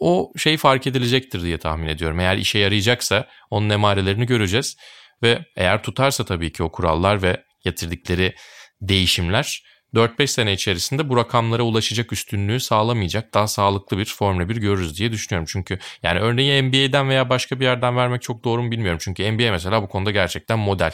[0.00, 2.20] o şey fark edilecektir diye tahmin ediyorum.
[2.20, 4.76] Eğer işe yarayacaksa onun emarelerini göreceğiz.
[5.22, 8.34] Ve eğer tutarsa tabii ki o kurallar ve getirdikleri
[8.80, 9.62] değişimler
[9.94, 15.12] 4-5 sene içerisinde bu rakamlara ulaşacak üstünlüğü sağlamayacak daha sağlıklı bir Formula 1 görürüz diye
[15.12, 15.48] düşünüyorum.
[15.52, 18.98] Çünkü yani örneği NBA'den veya başka bir yerden vermek çok doğru mu bilmiyorum.
[19.02, 20.92] Çünkü NBA mesela bu konuda gerçekten model.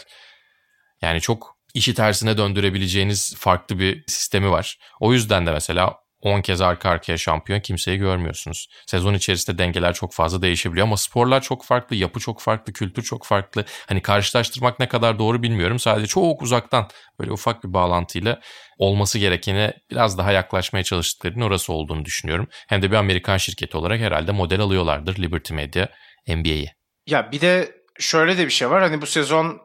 [1.02, 4.78] Yani çok işi tersine döndürebileceğiniz farklı bir sistemi var.
[5.00, 8.68] O yüzden de mesela 10 kez arka arkaya şampiyon kimseyi görmüyorsunuz.
[8.86, 13.26] Sezon içerisinde dengeler çok fazla değişebiliyor ama sporlar çok farklı, yapı çok farklı, kültür çok
[13.26, 13.64] farklı.
[13.88, 15.78] Hani karşılaştırmak ne kadar doğru bilmiyorum.
[15.78, 16.88] Sadece çok uzaktan
[17.20, 18.40] böyle ufak bir bağlantıyla
[18.78, 22.48] olması gerekene biraz daha yaklaşmaya çalıştıklarının orası olduğunu düşünüyorum.
[22.68, 25.86] Hem de bir Amerikan şirketi olarak herhalde model alıyorlardır Liberty Media
[26.28, 26.70] NBA'yi.
[27.06, 28.82] Ya bir de şöyle de bir şey var.
[28.82, 29.60] Hani bu sezon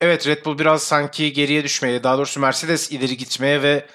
[0.00, 3.86] evet Red Bull biraz sanki geriye düşmeye, daha doğrusu Mercedes ileri gitmeye ve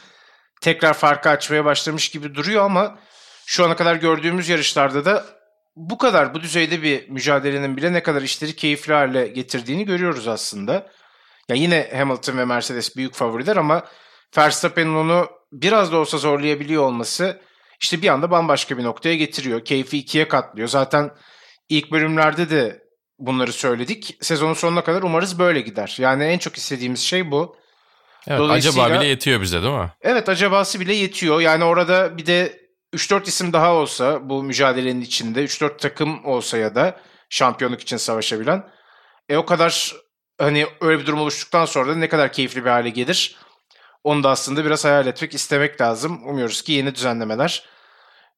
[0.61, 2.99] tekrar farkı açmaya başlamış gibi duruyor ama
[3.45, 5.25] şu ana kadar gördüğümüz yarışlarda da
[5.75, 10.87] bu kadar bu düzeyde bir mücadelenin bile ne kadar işleri keyifli hale getirdiğini görüyoruz aslında.
[11.49, 13.85] Ya yine Hamilton ve Mercedes büyük favoriler ama
[14.37, 17.41] Verstappen'in onu biraz da olsa zorlayabiliyor olması
[17.81, 19.65] işte bir anda bambaşka bir noktaya getiriyor.
[19.65, 20.67] Keyfi ikiye katlıyor.
[20.67, 21.11] Zaten
[21.69, 22.83] ilk bölümlerde de
[23.19, 24.17] bunları söyledik.
[24.21, 25.95] Sezonun sonuna kadar umarız böyle gider.
[25.99, 27.55] Yani en çok istediğimiz şey bu.
[28.27, 29.91] Evet, acaba bile yetiyor bize değil mi?
[30.01, 31.41] Evet acabası bile yetiyor.
[31.41, 32.61] Yani orada bir de
[32.93, 38.63] 3-4 isim daha olsa bu mücadelenin içinde 3-4 takım olsa ya da şampiyonluk için savaşabilen
[39.29, 39.93] e o kadar
[40.37, 43.35] hani öyle bir durum oluştuktan sonra da ne kadar keyifli bir hale gelir.
[44.03, 46.27] Onu da aslında biraz hayal etmek istemek lazım.
[46.27, 47.63] Umuyoruz ki yeni düzenlemeler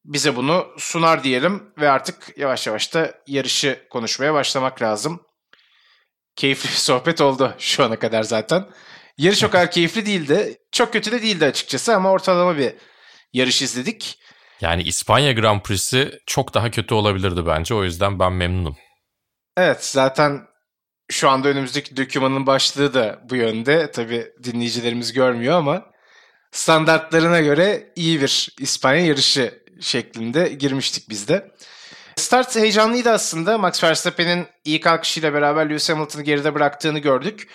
[0.04, 5.20] bize bunu sunar diyelim ve artık yavaş yavaş da yarışı konuşmaya başlamak lazım.
[6.36, 8.66] Keyifli bir sohbet oldu şu ana kadar zaten.
[9.18, 10.58] Yarış o kadar keyifli değildi.
[10.72, 12.74] Çok kötü de değildi açıkçası ama ortalama bir
[13.32, 14.18] yarış izledik.
[14.60, 17.74] Yani İspanya Grand Prix'si çok daha kötü olabilirdi bence.
[17.74, 18.76] O yüzden ben memnunum.
[19.56, 20.40] Evet zaten
[21.10, 23.90] şu anda önümüzdeki dokümanın başlığı da bu yönde.
[23.90, 25.82] Tabi dinleyicilerimiz görmüyor ama
[26.52, 31.50] standartlarına göre iyi bir İspanya yarışı şeklinde girmiştik biz de.
[32.16, 33.58] Start heyecanlıydı aslında.
[33.58, 37.48] Max Verstappen'in iyi kalkışıyla beraber Lewis Hamilton'ı geride bıraktığını gördük.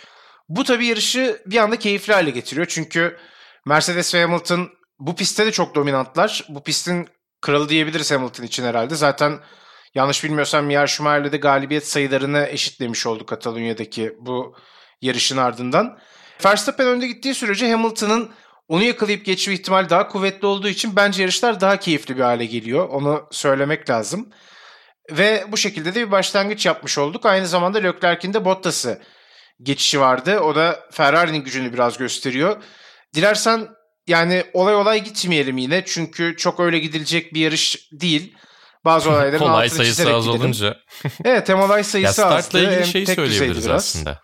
[0.50, 2.68] Bu tabii yarışı bir anda keyifli hale getiriyor.
[2.70, 3.18] Çünkü
[3.66, 6.46] Mercedes ve Hamilton bu pistte de çok dominantlar.
[6.50, 7.08] Bu pistin
[7.42, 8.96] kralı diyebiliriz Hamilton için herhalde.
[8.96, 9.40] Zaten
[9.96, 14.56] yanlış bilmiyorsam Michael Schumacher'le de galibiyet sayılarını eşitlemiş oldu Katalonya'daki bu
[15.02, 16.00] yarışın ardından.
[16.46, 18.32] Verstappen önde gittiği sürece Hamilton'ın
[18.68, 22.90] onu yakalayıp geçme ihtimali daha kuvvetli olduğu için bence yarışlar daha keyifli bir hale geliyor.
[22.90, 24.30] Onu söylemek lazım.
[25.12, 27.26] Ve bu şekilde de bir başlangıç yapmış olduk.
[27.26, 29.02] Aynı zamanda Leclerc'in de Bottas'ı
[29.62, 30.40] geçişi vardı.
[30.40, 32.64] O da Ferrari'nin gücünü biraz gösteriyor.
[33.16, 33.68] Dilersen
[34.08, 35.84] yani olay olay gitmeyelim yine.
[35.86, 38.36] Çünkü çok öyle gidilecek bir yarış değil.
[38.86, 40.42] Bazı olayların olay sayısı az gidelim.
[40.42, 40.78] olunca.
[41.26, 42.32] evet hem olay sayısı az.
[42.32, 44.20] Ya startla ilgili şey söyleyebiliriz aslında.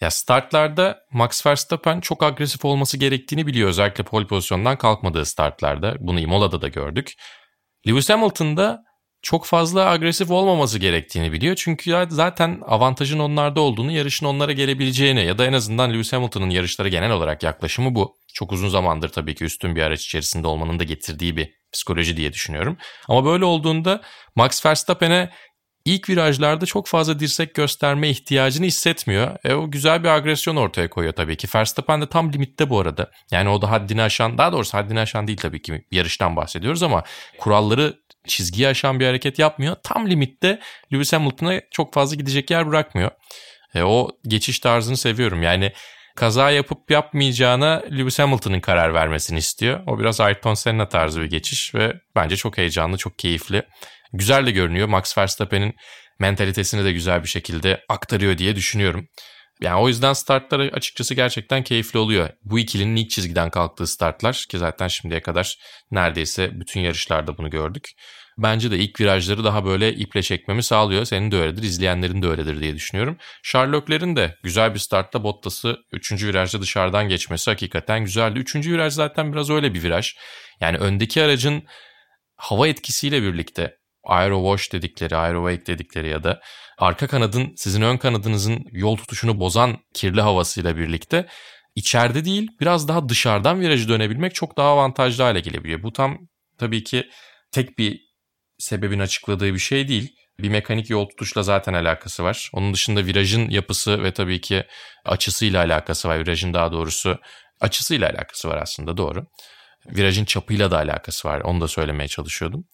[0.00, 3.68] Ya startlarda Max Verstappen çok agresif olması gerektiğini biliyor.
[3.68, 5.94] Özellikle pole pozisyondan kalkmadığı startlarda.
[6.00, 7.12] Bunu Imola'da da gördük.
[7.88, 8.78] Lewis Hamilton da
[9.24, 11.56] çok fazla agresif olmaması gerektiğini biliyor.
[11.56, 16.88] Çünkü zaten avantajın onlarda olduğunu, yarışın onlara gelebileceğini ya da en azından Lewis Hamilton'ın yarışlara
[16.88, 18.16] genel olarak yaklaşımı bu.
[18.34, 22.32] Çok uzun zamandır tabii ki üstün bir araç içerisinde olmanın da getirdiği bir psikoloji diye
[22.32, 22.76] düşünüyorum.
[23.08, 24.02] Ama böyle olduğunda
[24.36, 25.30] Max Verstappen'e
[25.84, 29.36] ilk virajlarda çok fazla dirsek gösterme ihtiyacını hissetmiyor.
[29.44, 31.48] E, o güzel bir agresyon ortaya koyuyor tabii ki.
[31.54, 33.10] Verstappen de tam limitte bu arada.
[33.30, 37.02] Yani o da haddini aşan, daha doğrusu haddini aşan değil tabii ki yarıştan bahsediyoruz ama
[37.38, 39.76] kuralları çizgiyi aşan bir hareket yapmıyor.
[39.82, 40.60] Tam limitte
[40.92, 43.10] Lewis Hamilton'a çok fazla gidecek yer bırakmıyor.
[43.74, 45.42] E, o geçiş tarzını seviyorum.
[45.42, 45.72] Yani
[46.16, 49.80] kaza yapıp yapmayacağına Lewis Hamilton'ın karar vermesini istiyor.
[49.86, 53.62] O biraz Ayrton Senna tarzı bir geçiş ve bence çok heyecanlı, çok keyifli.
[54.12, 54.88] Güzel de görünüyor.
[54.88, 55.74] Max Verstappen'in
[56.18, 59.08] mentalitesini de güzel bir şekilde aktarıyor diye düşünüyorum.
[59.60, 62.28] Yani o yüzden startlar açıkçası gerçekten keyifli oluyor.
[62.42, 65.58] Bu ikilinin ilk çizgiden kalktığı startlar ki zaten şimdiye kadar
[65.90, 67.88] neredeyse bütün yarışlarda bunu gördük.
[68.38, 71.04] Bence de ilk virajları daha böyle iple çekmemi sağlıyor.
[71.04, 73.16] Senin de öyledir, izleyenlerin de öyledir diye düşünüyorum.
[73.42, 76.12] Sherlock'lerin de güzel bir startta Bottas'ı 3.
[76.12, 78.38] virajda dışarıdan geçmesi hakikaten güzeldi.
[78.38, 78.56] 3.
[78.56, 80.14] viraj zaten biraz öyle bir viraj.
[80.60, 81.62] Yani öndeki aracın
[82.36, 86.40] hava etkisiyle birlikte aero wash dedikleri, aero wake dedikleri ya da
[86.78, 91.26] arka kanadın sizin ön kanadınızın yol tutuşunu bozan kirli havasıyla birlikte
[91.74, 95.82] içeride değil biraz daha dışarıdan virajı dönebilmek çok daha avantajlı hale gelebiliyor.
[95.82, 96.18] Bu tam
[96.58, 97.10] tabii ki
[97.50, 98.00] tek bir
[98.58, 100.16] sebebin açıkladığı bir şey değil.
[100.38, 102.50] Bir mekanik yol tutuşla zaten alakası var.
[102.52, 104.64] Onun dışında virajın yapısı ve tabii ki
[105.04, 106.18] açısıyla alakası var.
[106.18, 107.18] Virajın daha doğrusu
[107.60, 109.26] açısıyla alakası var aslında doğru.
[109.86, 111.40] Virajın çapıyla da alakası var.
[111.40, 112.64] Onu da söylemeye çalışıyordum.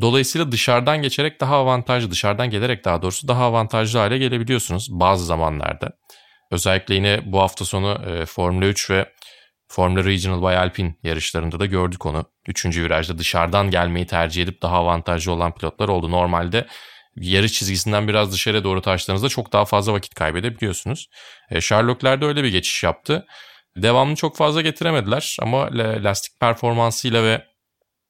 [0.00, 5.90] Dolayısıyla dışarıdan geçerek daha avantajlı, dışarıdan gelerek daha doğrusu daha avantajlı hale gelebiliyorsunuz bazı zamanlarda.
[6.50, 9.12] Özellikle yine bu hafta sonu e, Formula 3 ve
[9.68, 12.24] Formula Regional by Alpine yarışlarında da gördük onu.
[12.48, 16.10] Üçüncü virajda dışarıdan gelmeyi tercih edip daha avantajlı olan pilotlar oldu.
[16.10, 16.66] Normalde
[17.16, 21.08] yarış çizgisinden biraz dışarıya doğru taştığınızda çok daha fazla vakit kaybedebiliyorsunuz.
[21.50, 23.26] E, Sherlockler de öyle bir geçiş yaptı.
[23.76, 27.44] Devamını çok fazla getiremediler ama lastik performansıyla ve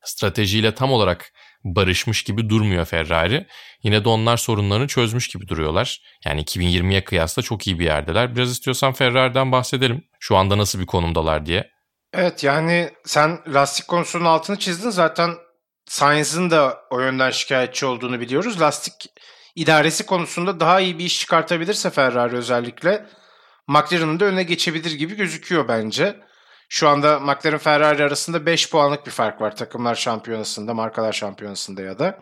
[0.05, 1.33] stratejiyle tam olarak
[1.65, 3.47] barışmış gibi durmuyor Ferrari.
[3.83, 6.03] Yine de onlar sorunlarını çözmüş gibi duruyorlar.
[6.25, 8.37] Yani 2020'ye kıyasla çok iyi bir yerdeler.
[8.37, 10.05] Biraz istiyorsan Ferrari'den bahsedelim.
[10.21, 11.71] Şu anda nasıl bir konumdalar diye.
[12.13, 14.91] Evet yani sen lastik konusunun altını çizdin.
[14.91, 15.31] Zaten
[15.87, 18.61] Sainz'ın da o yönden şikayetçi olduğunu biliyoruz.
[18.61, 18.95] Lastik
[19.55, 23.07] idaresi konusunda daha iyi bir iş çıkartabilirse Ferrari özellikle
[23.69, 26.17] McLaren'ın da öne geçebilir gibi gözüküyor bence.
[26.75, 31.99] Şu anda McLaren Ferrari arasında 5 puanlık bir fark var takımlar şampiyonasında, markalar şampiyonasında ya
[31.99, 32.21] da.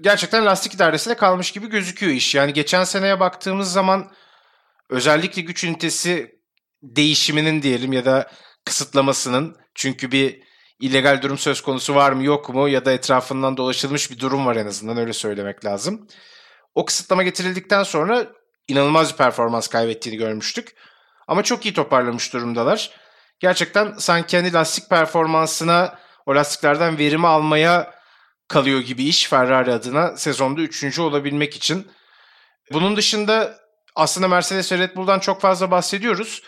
[0.00, 2.34] Gerçekten lastik idaresiyle kalmış gibi gözüküyor iş.
[2.34, 4.10] Yani geçen seneye baktığımız zaman
[4.90, 6.40] özellikle güç ünitesi
[6.82, 8.30] değişiminin diyelim ya da
[8.64, 10.42] kısıtlamasının çünkü bir
[10.80, 14.56] illegal durum söz konusu var mı yok mu ya da etrafından dolaşılmış bir durum var
[14.56, 16.06] en azından öyle söylemek lazım.
[16.74, 18.26] O kısıtlama getirildikten sonra
[18.68, 20.76] inanılmaz bir performans kaybettiğini görmüştük.
[21.28, 23.05] Ama çok iyi toparlamış durumdalar.
[23.40, 27.94] Gerçekten sanki hani lastik performansına o lastiklerden verimi almaya
[28.48, 31.90] kalıyor gibi iş Ferrari adına sezonda üçüncü olabilmek için.
[32.72, 33.58] Bunun dışında
[33.96, 36.42] aslında Mercedes ve Red Bull'dan çok fazla bahsediyoruz.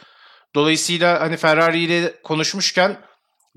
[0.55, 3.01] Dolayısıyla hani Ferrari ile konuşmuşken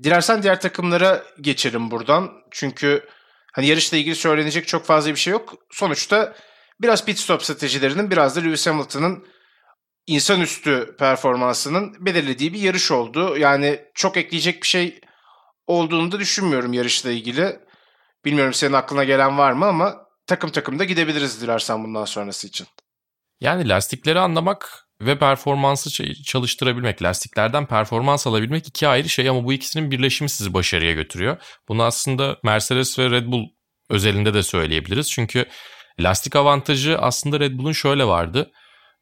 [0.02, 2.30] dilersen diğer takımlara geçelim buradan.
[2.50, 3.08] Çünkü
[3.52, 5.54] hani yarışla ilgili söylenecek çok fazla bir şey yok.
[5.70, 6.34] Sonuçta
[6.80, 9.26] biraz pit stop stratejilerinin biraz da Lewis Hamilton'ın
[10.06, 13.36] insanüstü performansının belirlediği bir yarış oldu.
[13.38, 15.00] Yani çok ekleyecek bir şey
[15.66, 17.60] olduğunu da düşünmüyorum yarışla ilgili.
[18.24, 22.66] Bilmiyorum senin aklına gelen var mı ama takım takım da gidebiliriz dilersen bundan sonrası için.
[23.40, 29.90] Yani lastikleri anlamak ve performansı çalıştırabilmek, lastiklerden performans alabilmek iki ayrı şey ama bu ikisinin
[29.90, 31.36] birleşimi sizi başarıya götürüyor.
[31.68, 33.48] Bunu aslında Mercedes ve Red Bull
[33.90, 35.10] özelinde de söyleyebiliriz.
[35.10, 35.44] Çünkü
[36.00, 38.52] lastik avantajı aslında Red Bull'un şöyle vardı.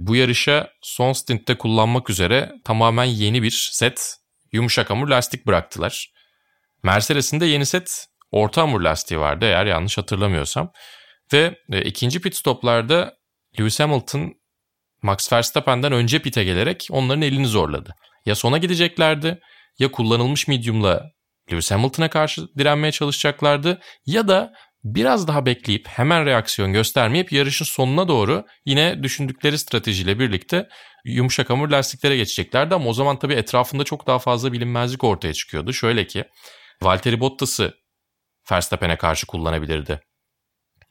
[0.01, 4.17] Bu yarışa son stintte kullanmak üzere tamamen yeni bir set
[4.53, 6.13] yumuşak hamur lastik bıraktılar.
[6.83, 10.73] Mercedes'in de yeni set orta hamur lastiği vardı eğer yanlış hatırlamıyorsam.
[11.33, 13.15] Ve e, ikinci pit stoplarda
[13.59, 14.35] Lewis Hamilton
[15.03, 17.95] Max Verstappen'den önce pite gelerek onların elini zorladı.
[18.27, 19.41] Ya sona gideceklerdi
[19.79, 21.11] ya kullanılmış medium'la
[21.53, 24.53] Lewis Hamilton'a karşı direnmeye çalışacaklardı ya da
[24.85, 30.69] biraz daha bekleyip hemen reaksiyon göstermeyip yarışın sonuna doğru yine düşündükleri stratejiyle birlikte
[31.05, 35.73] yumuşak hamur lastiklere geçeceklerdi ama o zaman tabii etrafında çok daha fazla bilinmezlik ortaya çıkıyordu.
[35.73, 36.25] Şöyle ki
[36.83, 37.75] Valtteri Bottas'ı
[38.53, 40.01] Verstappen'e karşı kullanabilirdi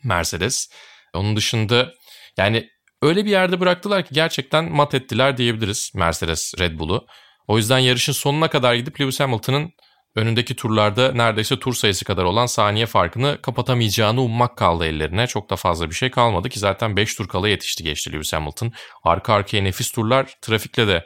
[0.04, 0.70] Mercedes.
[1.14, 1.94] Onun dışında
[2.38, 2.70] yani
[3.02, 7.08] öyle bir yerde bıraktılar ki gerçekten mat ettiler diyebiliriz Mercedes Red Bull'u.
[7.48, 9.74] O yüzden yarışın sonuna kadar gidip Lewis Hamilton'ın
[10.20, 15.28] önündeki turlarda neredeyse tur sayısı kadar olan saniye farkını kapatamayacağını ummak kaldı ellerine.
[15.28, 18.72] Çok da fazla bir şey kalmadı ki zaten 5 tur kala yetişti geçti Lewis Hamilton.
[19.04, 21.06] Arka arkaya nefis turlar trafikle de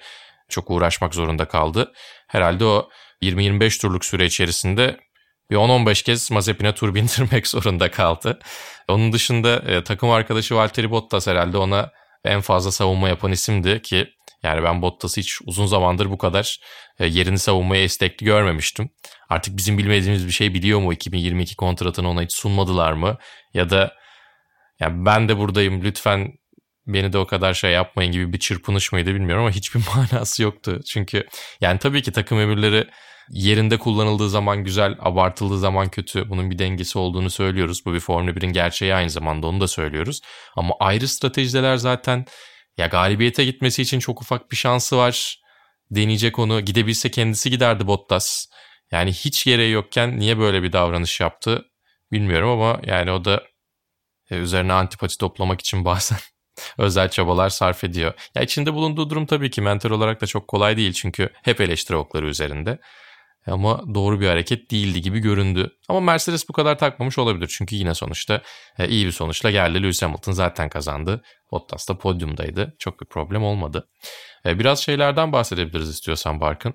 [0.49, 1.93] çok uğraşmak zorunda kaldı.
[2.27, 2.89] Herhalde o
[3.21, 4.97] 20-25 turluk süre içerisinde
[5.49, 8.39] bir 10-15 kez Mazepin'e tur bindirmek zorunda kaldı.
[8.87, 11.91] Onun dışında e, takım arkadaşı Valtteri Bottas herhalde ona
[12.25, 14.07] en fazla savunma yapan isimdi ki
[14.43, 16.59] yani ben Bottas'ı hiç uzun zamandır bu kadar
[16.99, 18.89] e, yerini savunmaya istekli görmemiştim.
[19.29, 20.93] Artık bizim bilmediğimiz bir şey biliyor mu?
[20.93, 23.17] 2022 kontratını ona hiç sunmadılar mı?
[23.53, 23.93] Ya da
[24.79, 26.33] yani ben de buradayım lütfen
[26.87, 30.79] beni de o kadar şey yapmayın gibi bir çırpınış mıydı bilmiyorum ama hiçbir manası yoktu.
[30.87, 31.27] Çünkü
[31.61, 32.87] yani tabii ki takım emirleri
[33.29, 36.29] yerinde kullanıldığı zaman güzel, abartıldığı zaman kötü.
[36.29, 37.85] Bunun bir dengesi olduğunu söylüyoruz.
[37.85, 40.21] Bu bir Formula 1'in gerçeği aynı zamanda onu da söylüyoruz.
[40.55, 42.25] Ama ayrı stratejiler zaten
[42.77, 45.43] ya galibiyete gitmesi için çok ufak bir şansı var.
[45.91, 46.61] Deneyecek onu.
[46.61, 48.45] Gidebilse kendisi giderdi Bottas.
[48.91, 51.65] Yani hiç gereği yokken niye böyle bir davranış yaptı
[52.11, 53.43] bilmiyorum ama yani o da
[54.31, 56.17] e, üzerine antipati toplamak için bazen
[56.77, 58.13] özel çabalar sarf ediyor.
[58.35, 61.97] Ya içinde bulunduğu durum tabii ki mental olarak da çok kolay değil çünkü hep eleştiri
[61.97, 62.79] okları üzerinde.
[63.47, 65.69] Ama doğru bir hareket değildi gibi göründü.
[65.89, 67.55] Ama Mercedes bu kadar takmamış olabilir.
[67.57, 68.41] Çünkü yine sonuçta
[68.79, 69.83] e, iyi bir sonuçla geldi.
[69.83, 71.23] Lewis Hamilton zaten kazandı.
[71.51, 72.75] Bottas da podyumdaydı.
[72.79, 73.89] Çok bir problem olmadı.
[74.45, 76.73] E, biraz şeylerden bahsedebiliriz istiyorsan Barkın.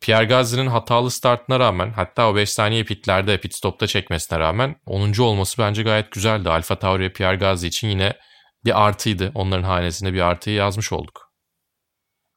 [0.00, 5.22] Pierre Gasly'nin hatalı startına rağmen hatta o 5 saniye pitlerde pit stopta çekmesine rağmen 10.
[5.22, 6.50] olması bence gayet güzeldi.
[6.50, 8.16] Alfa Tauri Pierre Gasly için yine
[8.64, 9.32] bir artıydı.
[9.34, 11.26] Onların hanesine bir artıyı yazmış olduk.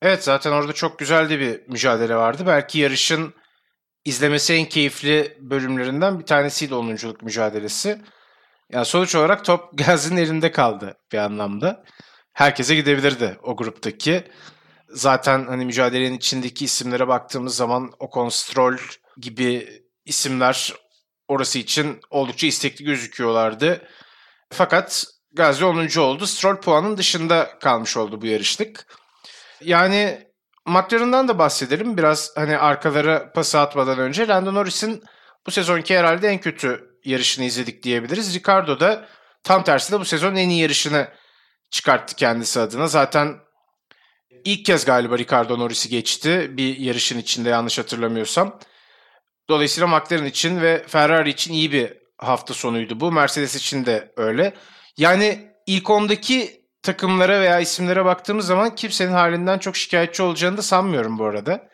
[0.01, 2.43] Evet zaten orada çok güzel de bir mücadele vardı.
[2.47, 3.33] Belki yarışın
[4.09, 8.01] izlemesi en keyifli bölümlerinden bir tanesiydi onunculuk mücadelesi.
[8.71, 11.83] Yani sonuç olarak top Gazi'nin elinde kaldı bir anlamda.
[12.33, 14.23] Herkese gidebilirdi o gruptaki.
[14.89, 18.77] Zaten hani mücadelenin içindeki isimlere baktığımız zaman Ocon Stroll
[19.17, 19.69] gibi
[20.05, 20.73] isimler
[21.27, 23.87] orası için oldukça istekli gözüküyorlardı.
[24.49, 25.99] Fakat Gazi 10.
[25.99, 26.27] oldu.
[26.27, 28.97] Stroll puanın dışında kalmış oldu bu yarışlık.
[29.61, 30.28] Yani
[30.65, 31.97] McLaren'dan da bahsedelim.
[31.97, 35.03] Biraz hani arkalara pas atmadan önce Lando Norris'in
[35.47, 38.35] bu sezonki herhalde en kötü yarışını izledik diyebiliriz.
[38.35, 39.07] Ricardo da
[39.43, 41.07] tam tersi de bu sezon en iyi yarışını
[41.71, 42.87] çıkarttı kendisi adına.
[42.87, 43.35] Zaten
[44.45, 48.59] ilk kez galiba Ricardo Norris'i geçti bir yarışın içinde yanlış hatırlamıyorsam.
[49.49, 53.11] Dolayısıyla McLaren için ve Ferrari için iyi bir hafta sonuydu bu.
[53.11, 54.53] Mercedes için de öyle.
[54.97, 61.19] Yani ilk 10'daki takımlara veya isimlere baktığımız zaman kimsenin halinden çok şikayetçi olacağını da sanmıyorum
[61.19, 61.69] bu arada.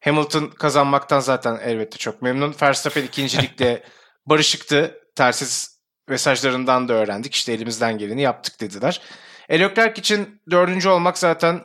[0.00, 2.54] Hamilton kazanmaktan zaten elbette çok memnun.
[2.62, 3.84] Verstappen ikincilikle
[4.26, 4.96] barışıktı.
[5.16, 7.34] Tersiz mesajlarından da öğrendik.
[7.34, 9.00] İşte elimizden geleni yaptık dediler.
[9.50, 11.64] Leclerc için dördüncü olmak zaten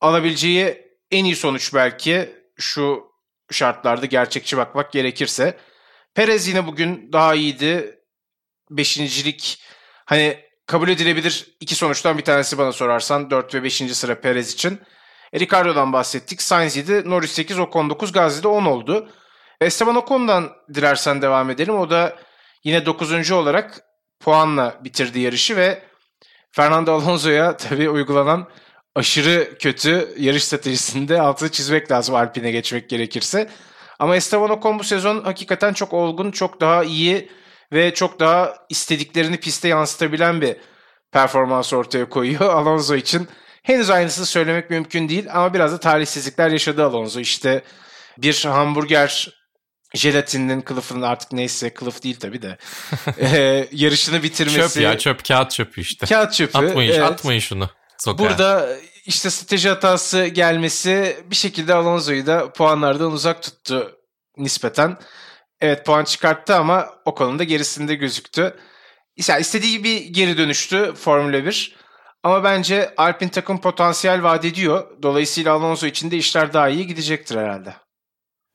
[0.00, 3.12] alabileceği en iyi sonuç belki şu
[3.50, 5.58] şartlarda gerçekçi bakmak gerekirse.
[6.14, 7.98] Perez yine bugün daha iyiydi.
[8.70, 9.62] Beşincilik
[10.04, 13.30] hani kabul edilebilir iki sonuçtan bir tanesi bana sorarsan.
[13.30, 13.74] 4 ve 5.
[13.74, 14.80] sıra Perez için.
[15.32, 16.42] E, Ricardo'dan bahsettik.
[16.42, 19.08] Sainz 7, Norris 8, Ocon 9, Gazi'de 10 oldu.
[19.60, 21.78] Esteban Ocon'dan dilersen devam edelim.
[21.78, 22.16] O da
[22.64, 23.30] yine 9.
[23.30, 23.80] olarak
[24.20, 25.82] puanla bitirdi yarışı ve
[26.52, 28.48] Fernando Alonso'ya tabii uygulanan
[28.94, 33.50] aşırı kötü yarış stratejisinde altını çizmek lazım Alpine geçmek gerekirse.
[33.98, 37.28] Ama Esteban Ocon bu sezon hakikaten çok olgun, çok daha iyi
[37.72, 40.56] ve çok daha istediklerini piste yansıtabilen bir
[41.12, 42.40] performans ortaya koyuyor.
[42.54, 43.28] Alonso için
[43.62, 47.20] henüz aynısını söylemek mümkün değil ama biraz da talihsizlikler yaşadı Alonso.
[47.20, 47.62] İşte
[48.18, 49.42] bir hamburger
[49.94, 52.58] jelatininin kılıfının artık neyse kılıf değil tabi de
[53.18, 54.74] e, yarışını bitirmesi.
[54.74, 56.06] Çöp ya çöp kağıt çöpü işte.
[56.06, 56.58] Kağıt çöpü.
[56.58, 57.02] Atmayın, evet.
[57.02, 57.70] atmayın şunu.
[57.98, 58.24] Sokağa.
[58.24, 58.68] Burada
[59.06, 63.98] işte strateji hatası gelmesi bir şekilde Alonso'yu da puanlardan uzak tuttu
[64.36, 64.98] nispeten.
[65.62, 68.56] Evet puan çıkarttı ama o konuda gerisinde gözüktü.
[69.28, 71.76] Yani istediği gibi geri dönüştü Formula 1.
[72.22, 75.02] Ama bence Alpine takım potansiyel vaat ediyor.
[75.02, 77.74] Dolayısıyla Alonso için de işler daha iyi gidecektir herhalde.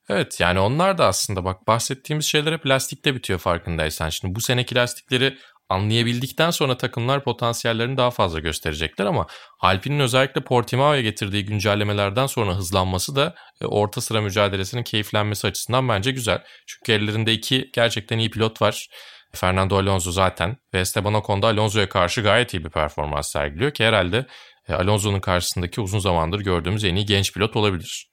[0.08, 4.08] Evet yani onlar da aslında bak bahsettiğimiz şeyler hep lastikte bitiyor farkındaysan.
[4.08, 5.38] Şimdi bu seneki lastikleri
[5.68, 9.26] anlayabildikten sonra takımlar potansiyellerini daha fazla gösterecekler ama
[9.60, 16.10] Alpine'in özellikle Portimao'ya getirdiği güncellemelerden sonra hızlanması da e, orta sıra mücadelesinin keyiflenmesi açısından bence
[16.10, 16.44] güzel.
[16.66, 18.88] Çünkü ellerinde iki gerçekten iyi pilot var.
[19.34, 23.84] Fernando Alonso zaten ve Esteban Ocon da Alonso'ya karşı gayet iyi bir performans sergiliyor ki
[23.84, 24.26] herhalde
[24.68, 28.08] e, Alonso'nun karşısındaki uzun zamandır gördüğümüz en iyi genç pilot olabilir.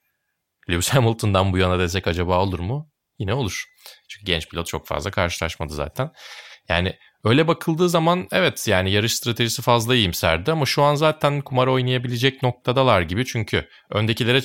[0.70, 2.91] Lewis Hamilton'dan bu yana desek acaba olur mu?
[3.20, 3.63] Yine olur.
[4.10, 6.12] Çünkü genç pilot çok fazla karşılaşmadı zaten.
[6.70, 11.67] Yani öyle bakıldığı zaman evet yani yarış stratejisi fazla iyimserdi ama şu an zaten kumar
[11.67, 14.41] oynayabilecek noktadalar gibi çünkü öndekilere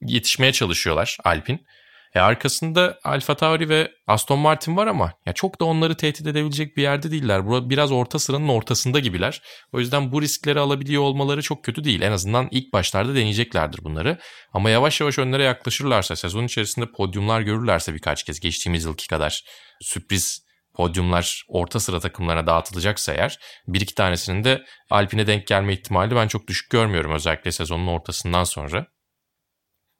[0.00, 1.66] yetişmeye çalışıyorlar Alpin.
[2.14, 6.76] E arkasında Alfa Tauri ve Aston Martin var ama ya çok da onları tehdit edebilecek
[6.76, 7.46] bir yerde değiller.
[7.46, 9.42] Burada biraz orta sıranın ortasında gibiler.
[9.72, 12.02] O yüzden bu riskleri alabiliyor olmaları çok kötü değil.
[12.02, 14.18] En azından ilk başlarda deneyeceklerdir bunları.
[14.52, 19.44] Ama yavaş yavaş önlere yaklaşırlarsa, sezon içerisinde podyumlar görürlerse birkaç kez geçtiğimiz yılki kadar
[19.80, 26.16] sürpriz podyumlar orta sıra takımlarına dağıtılacaksa eğer bir iki tanesinin de Alpine denk gelme ihtimali
[26.16, 28.86] ben çok düşük görmüyorum özellikle sezonun ortasından sonra.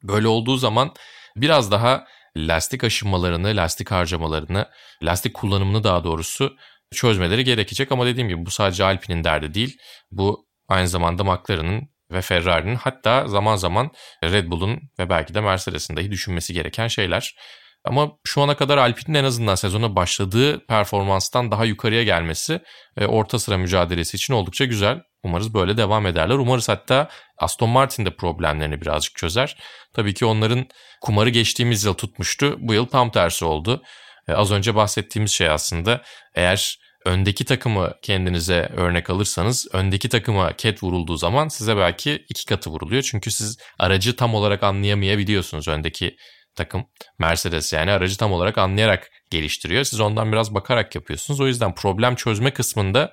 [0.02, 0.94] Böyle olduğu zaman
[1.36, 2.04] biraz daha
[2.36, 4.70] lastik aşınmalarını, lastik harcamalarını,
[5.02, 6.56] lastik kullanımını daha doğrusu
[6.94, 7.92] çözmeleri gerekecek.
[7.92, 9.78] Ama dediğim gibi bu sadece Alpine'in derdi değil.
[10.10, 13.90] Bu aynı zamanda McLaren'ın ve Ferrari'nin hatta zaman zaman
[14.24, 17.36] Red Bull'un ve belki de Mercedes'in dahi düşünmesi gereken şeyler.
[17.84, 22.60] Ama şu ana kadar Alpine'in en azından sezona başladığı performanstan daha yukarıya gelmesi
[22.96, 25.00] e, orta sıra mücadelesi için oldukça güzel.
[25.24, 26.34] Umarız böyle devam ederler.
[26.34, 29.56] Umarız hatta Aston Martin de problemlerini birazcık çözer.
[29.92, 30.66] Tabii ki onların
[31.00, 32.56] kumarı geçtiğimiz yıl tutmuştu.
[32.58, 33.82] Bu yıl tam tersi oldu.
[34.28, 36.02] E, az önce bahsettiğimiz şey aslında
[36.34, 42.70] eğer öndeki takımı kendinize örnek alırsanız öndeki takıma ket vurulduğu zaman size belki iki katı
[42.70, 43.02] vuruluyor.
[43.02, 46.16] Çünkü siz aracı tam olarak anlayamayabiliyorsunuz öndeki
[46.54, 46.84] takım
[47.18, 49.84] Mercedes yani aracı tam olarak anlayarak geliştiriyor.
[49.84, 51.40] Siz ondan biraz bakarak yapıyorsunuz.
[51.40, 53.12] O yüzden problem çözme kısmında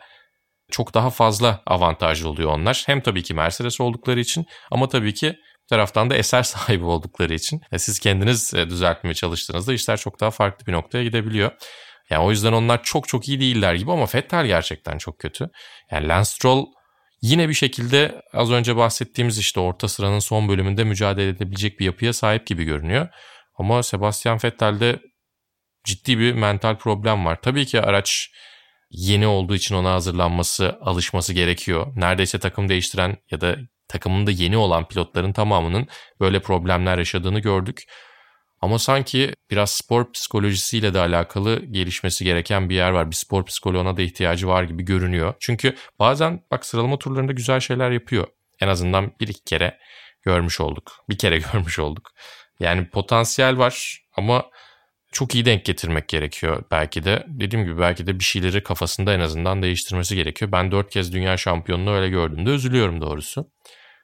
[0.71, 2.83] çok daha fazla avantajlı oluyor onlar.
[2.85, 5.35] Hem tabii ki Mercedes oldukları için ama tabii ki
[5.69, 7.61] taraftan da eser sahibi oldukları için.
[7.71, 11.51] E, siz kendiniz e, düzeltmeye çalıştığınızda işler çok daha farklı bir noktaya gidebiliyor.
[12.09, 15.49] Yani o yüzden onlar çok çok iyi değiller gibi ama Vettel gerçekten çok kötü.
[15.91, 16.65] Yani Lance Stroll
[17.21, 22.13] yine bir şekilde az önce bahsettiğimiz işte orta sıranın son bölümünde mücadele edebilecek bir yapıya
[22.13, 23.07] sahip gibi görünüyor.
[23.57, 24.99] Ama Sebastian Vettel'de
[25.83, 27.41] ciddi bir mental problem var.
[27.41, 28.29] Tabii ki araç
[28.89, 31.87] yeni olduğu için ona hazırlanması, alışması gerekiyor.
[31.95, 33.55] Neredeyse takım değiştiren ya da
[33.87, 35.87] takımında yeni olan pilotların tamamının
[36.19, 37.83] böyle problemler yaşadığını gördük.
[38.61, 43.11] Ama sanki biraz spor psikolojisiyle de alakalı gelişmesi gereken bir yer var.
[43.11, 45.33] Bir spor psikoloğuna da ihtiyacı var gibi görünüyor.
[45.39, 48.27] Çünkü bazen bak sıralama turlarında güzel şeyler yapıyor.
[48.59, 49.79] En azından bir iki kere
[50.21, 51.05] görmüş olduk.
[51.09, 52.11] Bir kere görmüş olduk.
[52.59, 54.45] Yani potansiyel var ama
[55.11, 57.25] çok iyi denk getirmek gerekiyor belki de.
[57.27, 60.51] Dediğim gibi belki de bir şeyleri kafasında en azından değiştirmesi gerekiyor.
[60.51, 63.51] Ben dört kez dünya şampiyonluğu öyle gördüğümde üzülüyorum doğrusu.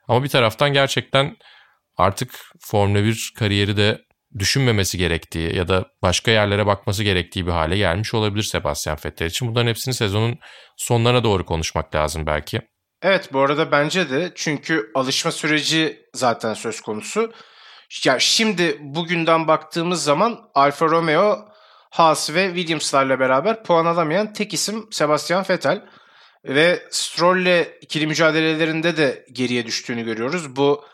[0.07, 1.37] Ama bir taraftan gerçekten
[1.97, 4.05] artık Formula 1 kariyeri de
[4.39, 9.47] düşünmemesi gerektiği ya da başka yerlere bakması gerektiği bir hale gelmiş olabilir Sebastian Vettel için.
[9.47, 10.39] Bunların hepsini sezonun
[10.77, 12.61] sonlarına doğru konuşmak lazım belki.
[13.01, 17.33] Evet bu arada bence de çünkü alışma süreci zaten söz konusu.
[18.05, 21.49] Ya şimdi bugünden baktığımız zaman Alfa Romeo,
[21.89, 25.85] Haas ve Williams'larla beraber puan alamayan tek isim Sebastian Vettel.
[26.45, 30.55] Ve Stroll'le ikili mücadelelerinde de geriye düştüğünü görüyoruz.
[30.55, 30.85] Bu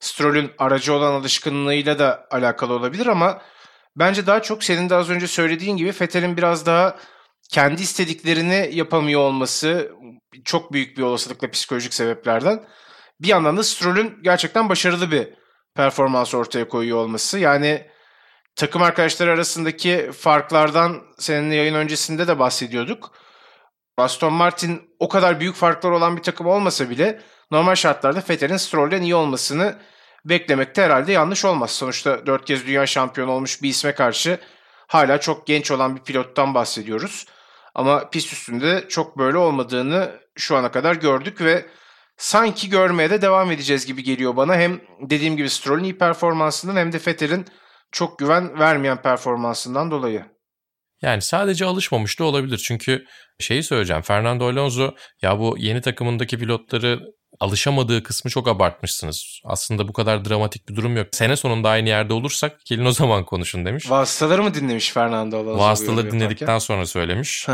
[0.00, 3.42] Stroll'ün aracı olan alışkınlığıyla da alakalı olabilir ama
[3.96, 6.96] bence daha çok senin de az önce söylediğin gibi Vettel'in biraz daha
[7.50, 9.92] kendi istediklerini yapamıyor olması
[10.44, 12.64] çok büyük bir olasılıkla psikolojik sebeplerden.
[13.20, 15.28] Bir yandan da Stroll'ün gerçekten başarılı bir
[15.74, 17.38] performans ortaya koyuyor olması.
[17.38, 17.86] Yani
[18.56, 23.12] takım arkadaşları arasındaki farklardan seninle yayın öncesinde de bahsediyorduk.
[23.96, 27.20] Aston Martin o kadar büyük farklar olan bir takım olmasa bile
[27.50, 29.78] normal şartlarda Vettel'in Stroll'den iyi olmasını
[30.24, 31.70] beklemekte herhalde yanlış olmaz.
[31.70, 34.38] Sonuçta 4 kez dünya şampiyonu olmuş bir isme karşı
[34.86, 37.26] hala çok genç olan bir pilottan bahsediyoruz.
[37.74, 41.66] Ama pist üstünde çok böyle olmadığını şu ana kadar gördük ve
[42.16, 44.56] sanki görmeye de devam edeceğiz gibi geliyor bana.
[44.56, 47.46] Hem dediğim gibi Stroll'ün iyi performansından hem de Vettel'in
[47.92, 50.24] çok güven vermeyen performansından dolayı.
[51.02, 52.58] Yani sadece alışmamış da olabilir.
[52.58, 53.04] Çünkü
[53.38, 54.02] şeyi söyleyeceğim.
[54.02, 57.00] Fernando Alonso ya bu yeni takımındaki pilotları
[57.40, 59.40] alışamadığı kısmı çok abartmışsınız.
[59.44, 61.08] Aslında bu kadar dramatik bir durum yok.
[61.12, 63.90] Sene sonunda aynı yerde olursak gelin o zaman konuşun demiş.
[63.90, 65.58] Vasıtaları mı dinlemiş Fernando Alonso?
[65.58, 67.46] Vasıtaları dinledikten sonra söylemiş.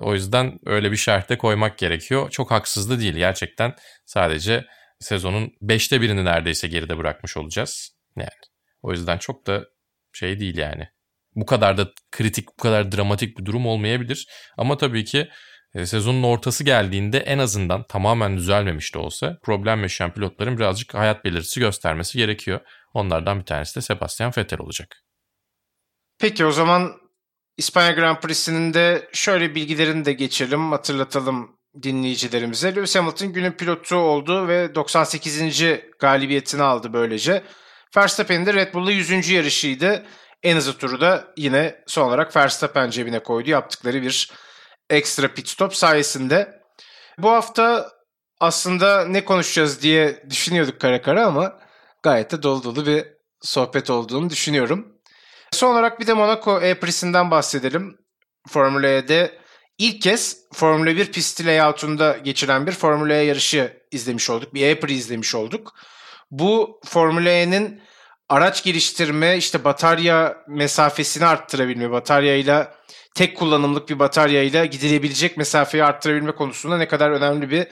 [0.00, 2.30] o yüzden öyle bir şerhte koymak gerekiyor.
[2.30, 3.74] Çok haksız da değil gerçekten.
[4.06, 4.66] Sadece
[5.00, 7.90] sezonun beşte birini neredeyse geride bırakmış olacağız.
[8.16, 8.28] Yani
[8.82, 9.64] o yüzden çok da
[10.12, 10.88] şey değil yani.
[11.34, 14.28] Bu kadar da kritik, bu kadar dramatik bir durum olmayabilir.
[14.56, 15.28] Ama tabii ki
[15.74, 21.60] sezonun ortası geldiğinde en azından tamamen düzelmemiş de olsa problem yaşayan pilotların birazcık hayat belirtisi
[21.60, 22.60] göstermesi gerekiyor.
[22.94, 25.02] Onlardan bir tanesi de Sebastian Vettel olacak.
[26.18, 26.92] Peki o zaman
[27.56, 32.76] İspanya Grand Prix'sinin de şöyle bilgilerini de geçelim, hatırlatalım dinleyicilerimize.
[32.76, 35.64] Lewis Hamilton günün pilotu oldu ve 98.
[35.98, 37.42] galibiyetini aldı böylece.
[37.96, 39.30] Verstappen'in de Red Bull'da 100.
[39.30, 40.06] yarışıydı.
[40.42, 43.50] En hızlı turu da yine son olarak Verstappen cebine koydu.
[43.50, 44.30] Yaptıkları bir
[44.90, 46.62] ekstra pit stop sayesinde.
[47.18, 47.92] Bu hafta
[48.40, 51.58] aslında ne konuşacağız diye düşünüyorduk kara kara ama
[52.02, 53.06] gayet de dolu dolu bir
[53.40, 54.98] sohbet olduğunu düşünüyorum.
[55.52, 57.98] Son olarak bir de Monaco E-Prix'sinden bahsedelim.
[58.48, 59.38] Formula E'de
[59.78, 64.54] ilk kez Formula 1 pisti layout'unda geçiren bir Formula E yarışı izlemiş olduk.
[64.54, 65.74] Bir E-Prix izlemiş olduk.
[66.30, 67.82] Bu Formula E'nin
[68.28, 72.74] araç geliştirme, işte batarya mesafesini arttırabilme, bataryayla
[73.14, 77.66] tek kullanımlık bir bataryayla gidilebilecek mesafeyi arttırabilme konusunda ne kadar önemli bir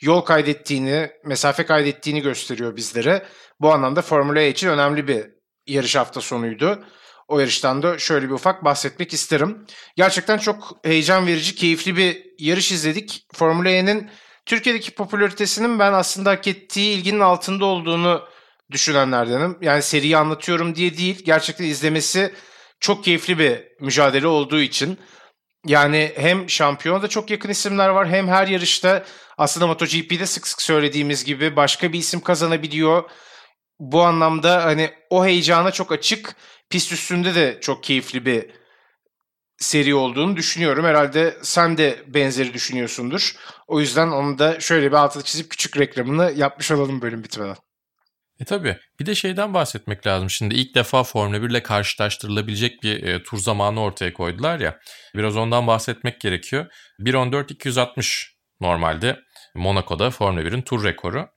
[0.00, 3.26] yol kaydettiğini, mesafe kaydettiğini gösteriyor bizlere.
[3.60, 5.26] Bu anlamda Formula E için önemli bir
[5.66, 6.84] yarış hafta sonuydu.
[7.28, 9.66] O yarıştan da şöyle bir ufak bahsetmek isterim.
[9.96, 13.26] Gerçekten çok heyecan verici, keyifli bir yarış izledik.
[13.34, 14.10] Formula E'nin
[14.46, 18.22] Türkiye'deki popülaritesinin ben aslında hak ettiği ilginin altında olduğunu
[18.70, 19.58] düşünenlerdenim.
[19.60, 22.34] Yani seriyi anlatıyorum diye değil, gerçekten izlemesi
[22.80, 24.98] çok keyifli bir mücadele olduğu için.
[25.66, 29.04] Yani hem şampiyonda çok yakın isimler var hem her yarışta
[29.38, 33.10] aslında MotoGP'de sık sık söylediğimiz gibi başka bir isim kazanabiliyor.
[33.80, 36.36] Bu anlamda hani o heyecana çok açık,
[36.70, 38.50] pist üstünde de çok keyifli bir
[39.58, 40.84] seri olduğunu düşünüyorum.
[40.84, 43.36] Herhalde sen de benzeri düşünüyorsundur.
[43.66, 47.56] O yüzden onu da şöyle bir altını çizip küçük reklamını yapmış olalım bölüm bitmeden.
[48.40, 48.76] E tabi.
[49.00, 50.30] Bir de şeyden bahsetmek lazım.
[50.30, 54.78] Şimdi ilk defa Formula 1 ile karşılaştırılabilecek bir e, tur zamanı ortaya koydular ya.
[55.14, 56.66] Biraz ondan bahsetmek gerekiyor.
[57.00, 58.24] 1.14.260
[58.60, 59.20] normalde
[59.54, 61.28] Monaco'da Formula 1'in tur rekoru.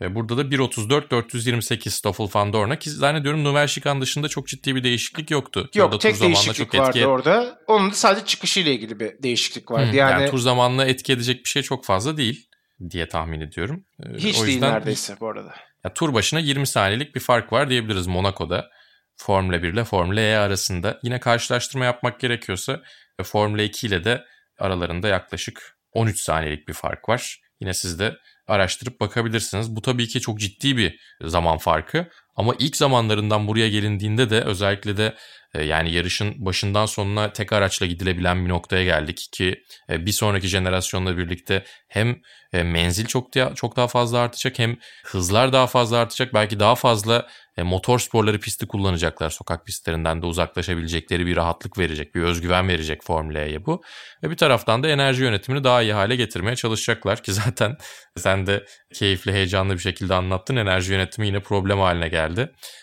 [0.00, 4.84] E, burada da 1.34.428 Stoffel van Dorn'a ki zannediyorum Nouvelle Chicane dışında çok ciddi bir
[4.84, 5.70] değişiklik yoktu.
[5.74, 7.06] Yok Orada tek değişiklik çok vardı etki...
[7.06, 7.58] orada.
[7.66, 9.90] Onun da sadece çıkışıyla ilgili bir değişiklik vardı.
[9.90, 10.20] Hmm, yani...
[10.22, 12.48] yani tur zamanını etki edecek bir şey çok fazla değil
[12.90, 13.84] diye tahmin ediyorum.
[14.02, 15.54] E, Hiç o değil neredeyse bu arada.
[15.84, 18.70] Ya, tur başına 20 saniyelik bir fark var diyebiliriz Monaco'da.
[19.16, 21.00] Formula 1 ile Formula E arasında.
[21.02, 22.80] Yine karşılaştırma yapmak gerekiyorsa
[23.22, 24.24] Formula 2 ile de
[24.58, 27.40] aralarında yaklaşık 13 saniyelik bir fark var.
[27.60, 28.16] Yine siz de
[28.46, 29.76] araştırıp bakabilirsiniz.
[29.76, 32.08] Bu tabii ki çok ciddi bir zaman farkı.
[32.40, 35.14] Ama ilk zamanlarından buraya gelindiğinde de özellikle de
[35.54, 40.48] e, yani yarışın başından sonuna tek araçla gidilebilen bir noktaya geldik ki e, bir sonraki
[40.48, 42.16] jenerasyonla birlikte hem
[42.52, 46.34] e, menzil çok daha, çok daha fazla artacak hem hızlar daha fazla artacak.
[46.34, 47.26] Belki daha fazla
[47.62, 49.30] motor sporları pisti kullanacaklar.
[49.30, 53.82] Sokak pistlerinden de uzaklaşabilecekleri bir rahatlık verecek, bir özgüven verecek Formula E'ye bu.
[54.22, 57.76] Ve bir taraftan da enerji yönetimini daha iyi hale getirmeye çalışacaklar ki zaten
[58.16, 58.64] sen de
[58.94, 60.56] keyifli, heyecanlı bir şekilde anlattın.
[60.56, 62.29] Enerji yönetimi yine problem haline geldi.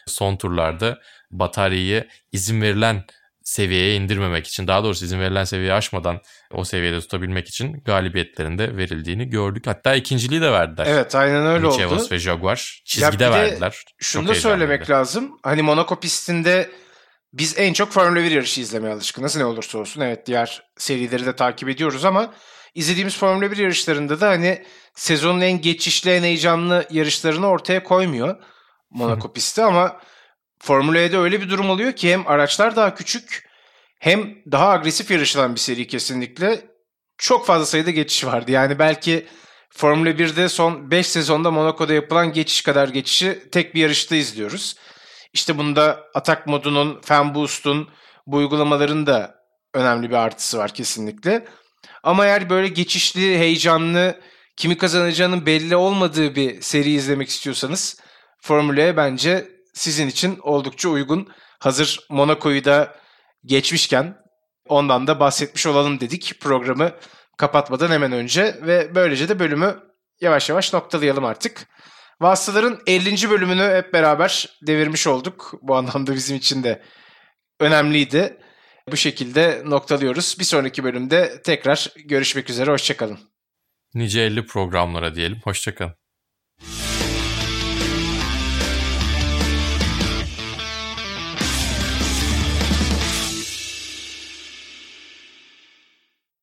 [0.06, 1.00] Son turlarda
[1.32, 3.04] bataryayı izin verilen
[3.48, 6.20] seviyeye indirmemek için daha doğrusu izin verilen seviyeyi aşmadan
[6.52, 9.68] o seviyede tutabilmek için galibiyetlerinde verildiğini gördük.
[9.68, 10.86] Hatta ikinciliği de verdiler.
[10.90, 11.82] Evet aynen öyle Mitch oldu.
[11.82, 13.84] Evans ve Jaguar çizgide ya verdiler.
[13.98, 15.40] Şunu da söylemek lazım.
[15.44, 16.70] Hani Monaco pistinde
[17.34, 20.02] biz en çok Formula 1 yarışı izlemeye alışkınız ne olursa olsun.
[20.02, 22.34] Evet diğer serileri de takip ediyoruz ama
[22.76, 24.64] izlediğimiz Formula 1 yarışlarında da hani
[24.96, 28.36] sezonun en geçişli en heyecanlı yarışlarını ortaya koymuyor
[28.90, 30.00] Monaco pisti ama
[30.60, 33.50] Formula E'de öyle bir durum oluyor ki hem araçlar daha küçük
[34.00, 36.62] hem daha agresif yarışılan bir seri kesinlikle.
[37.18, 38.52] Çok fazla sayıda geçiş vardı.
[38.52, 39.28] Yani belki
[39.70, 44.76] Formula 1'de son 5 sezonda Monaco'da yapılan geçiş kadar geçişi tek bir yarışta izliyoruz.
[45.34, 47.90] İşte bunda atak modunun, fan boost'un,
[48.28, 49.36] bu uygulamaların da
[49.74, 51.46] önemli bir artısı var kesinlikle.
[52.04, 54.22] Ama eğer böyle geçişli, heyecanlı,
[54.56, 58.00] kimi kazanacağının belli olmadığı bir seri izlemek istiyorsanız
[58.48, 61.28] Formula'ya bence sizin için oldukça uygun.
[61.60, 62.96] Hazır Monaco'yu da
[63.46, 64.18] geçmişken
[64.70, 66.92] ondan da bahsetmiş olalım dedik programı
[67.38, 69.80] kapatmadan hemen önce ve böylece de bölümü
[70.22, 71.68] yavaş yavaş noktalayalım artık.
[72.22, 73.30] Vasıtaların 50.
[73.30, 75.54] bölümünü hep beraber devirmiş olduk.
[75.62, 76.84] Bu anlamda bizim için de
[77.60, 78.38] önemliydi.
[78.92, 80.36] Bu şekilde noktalıyoruz.
[80.40, 82.72] Bir sonraki bölümde tekrar görüşmek üzere.
[82.72, 83.20] Hoşçakalın.
[83.94, 85.42] Nice 50 programlara diyelim.
[85.44, 86.07] Hoşçakalın.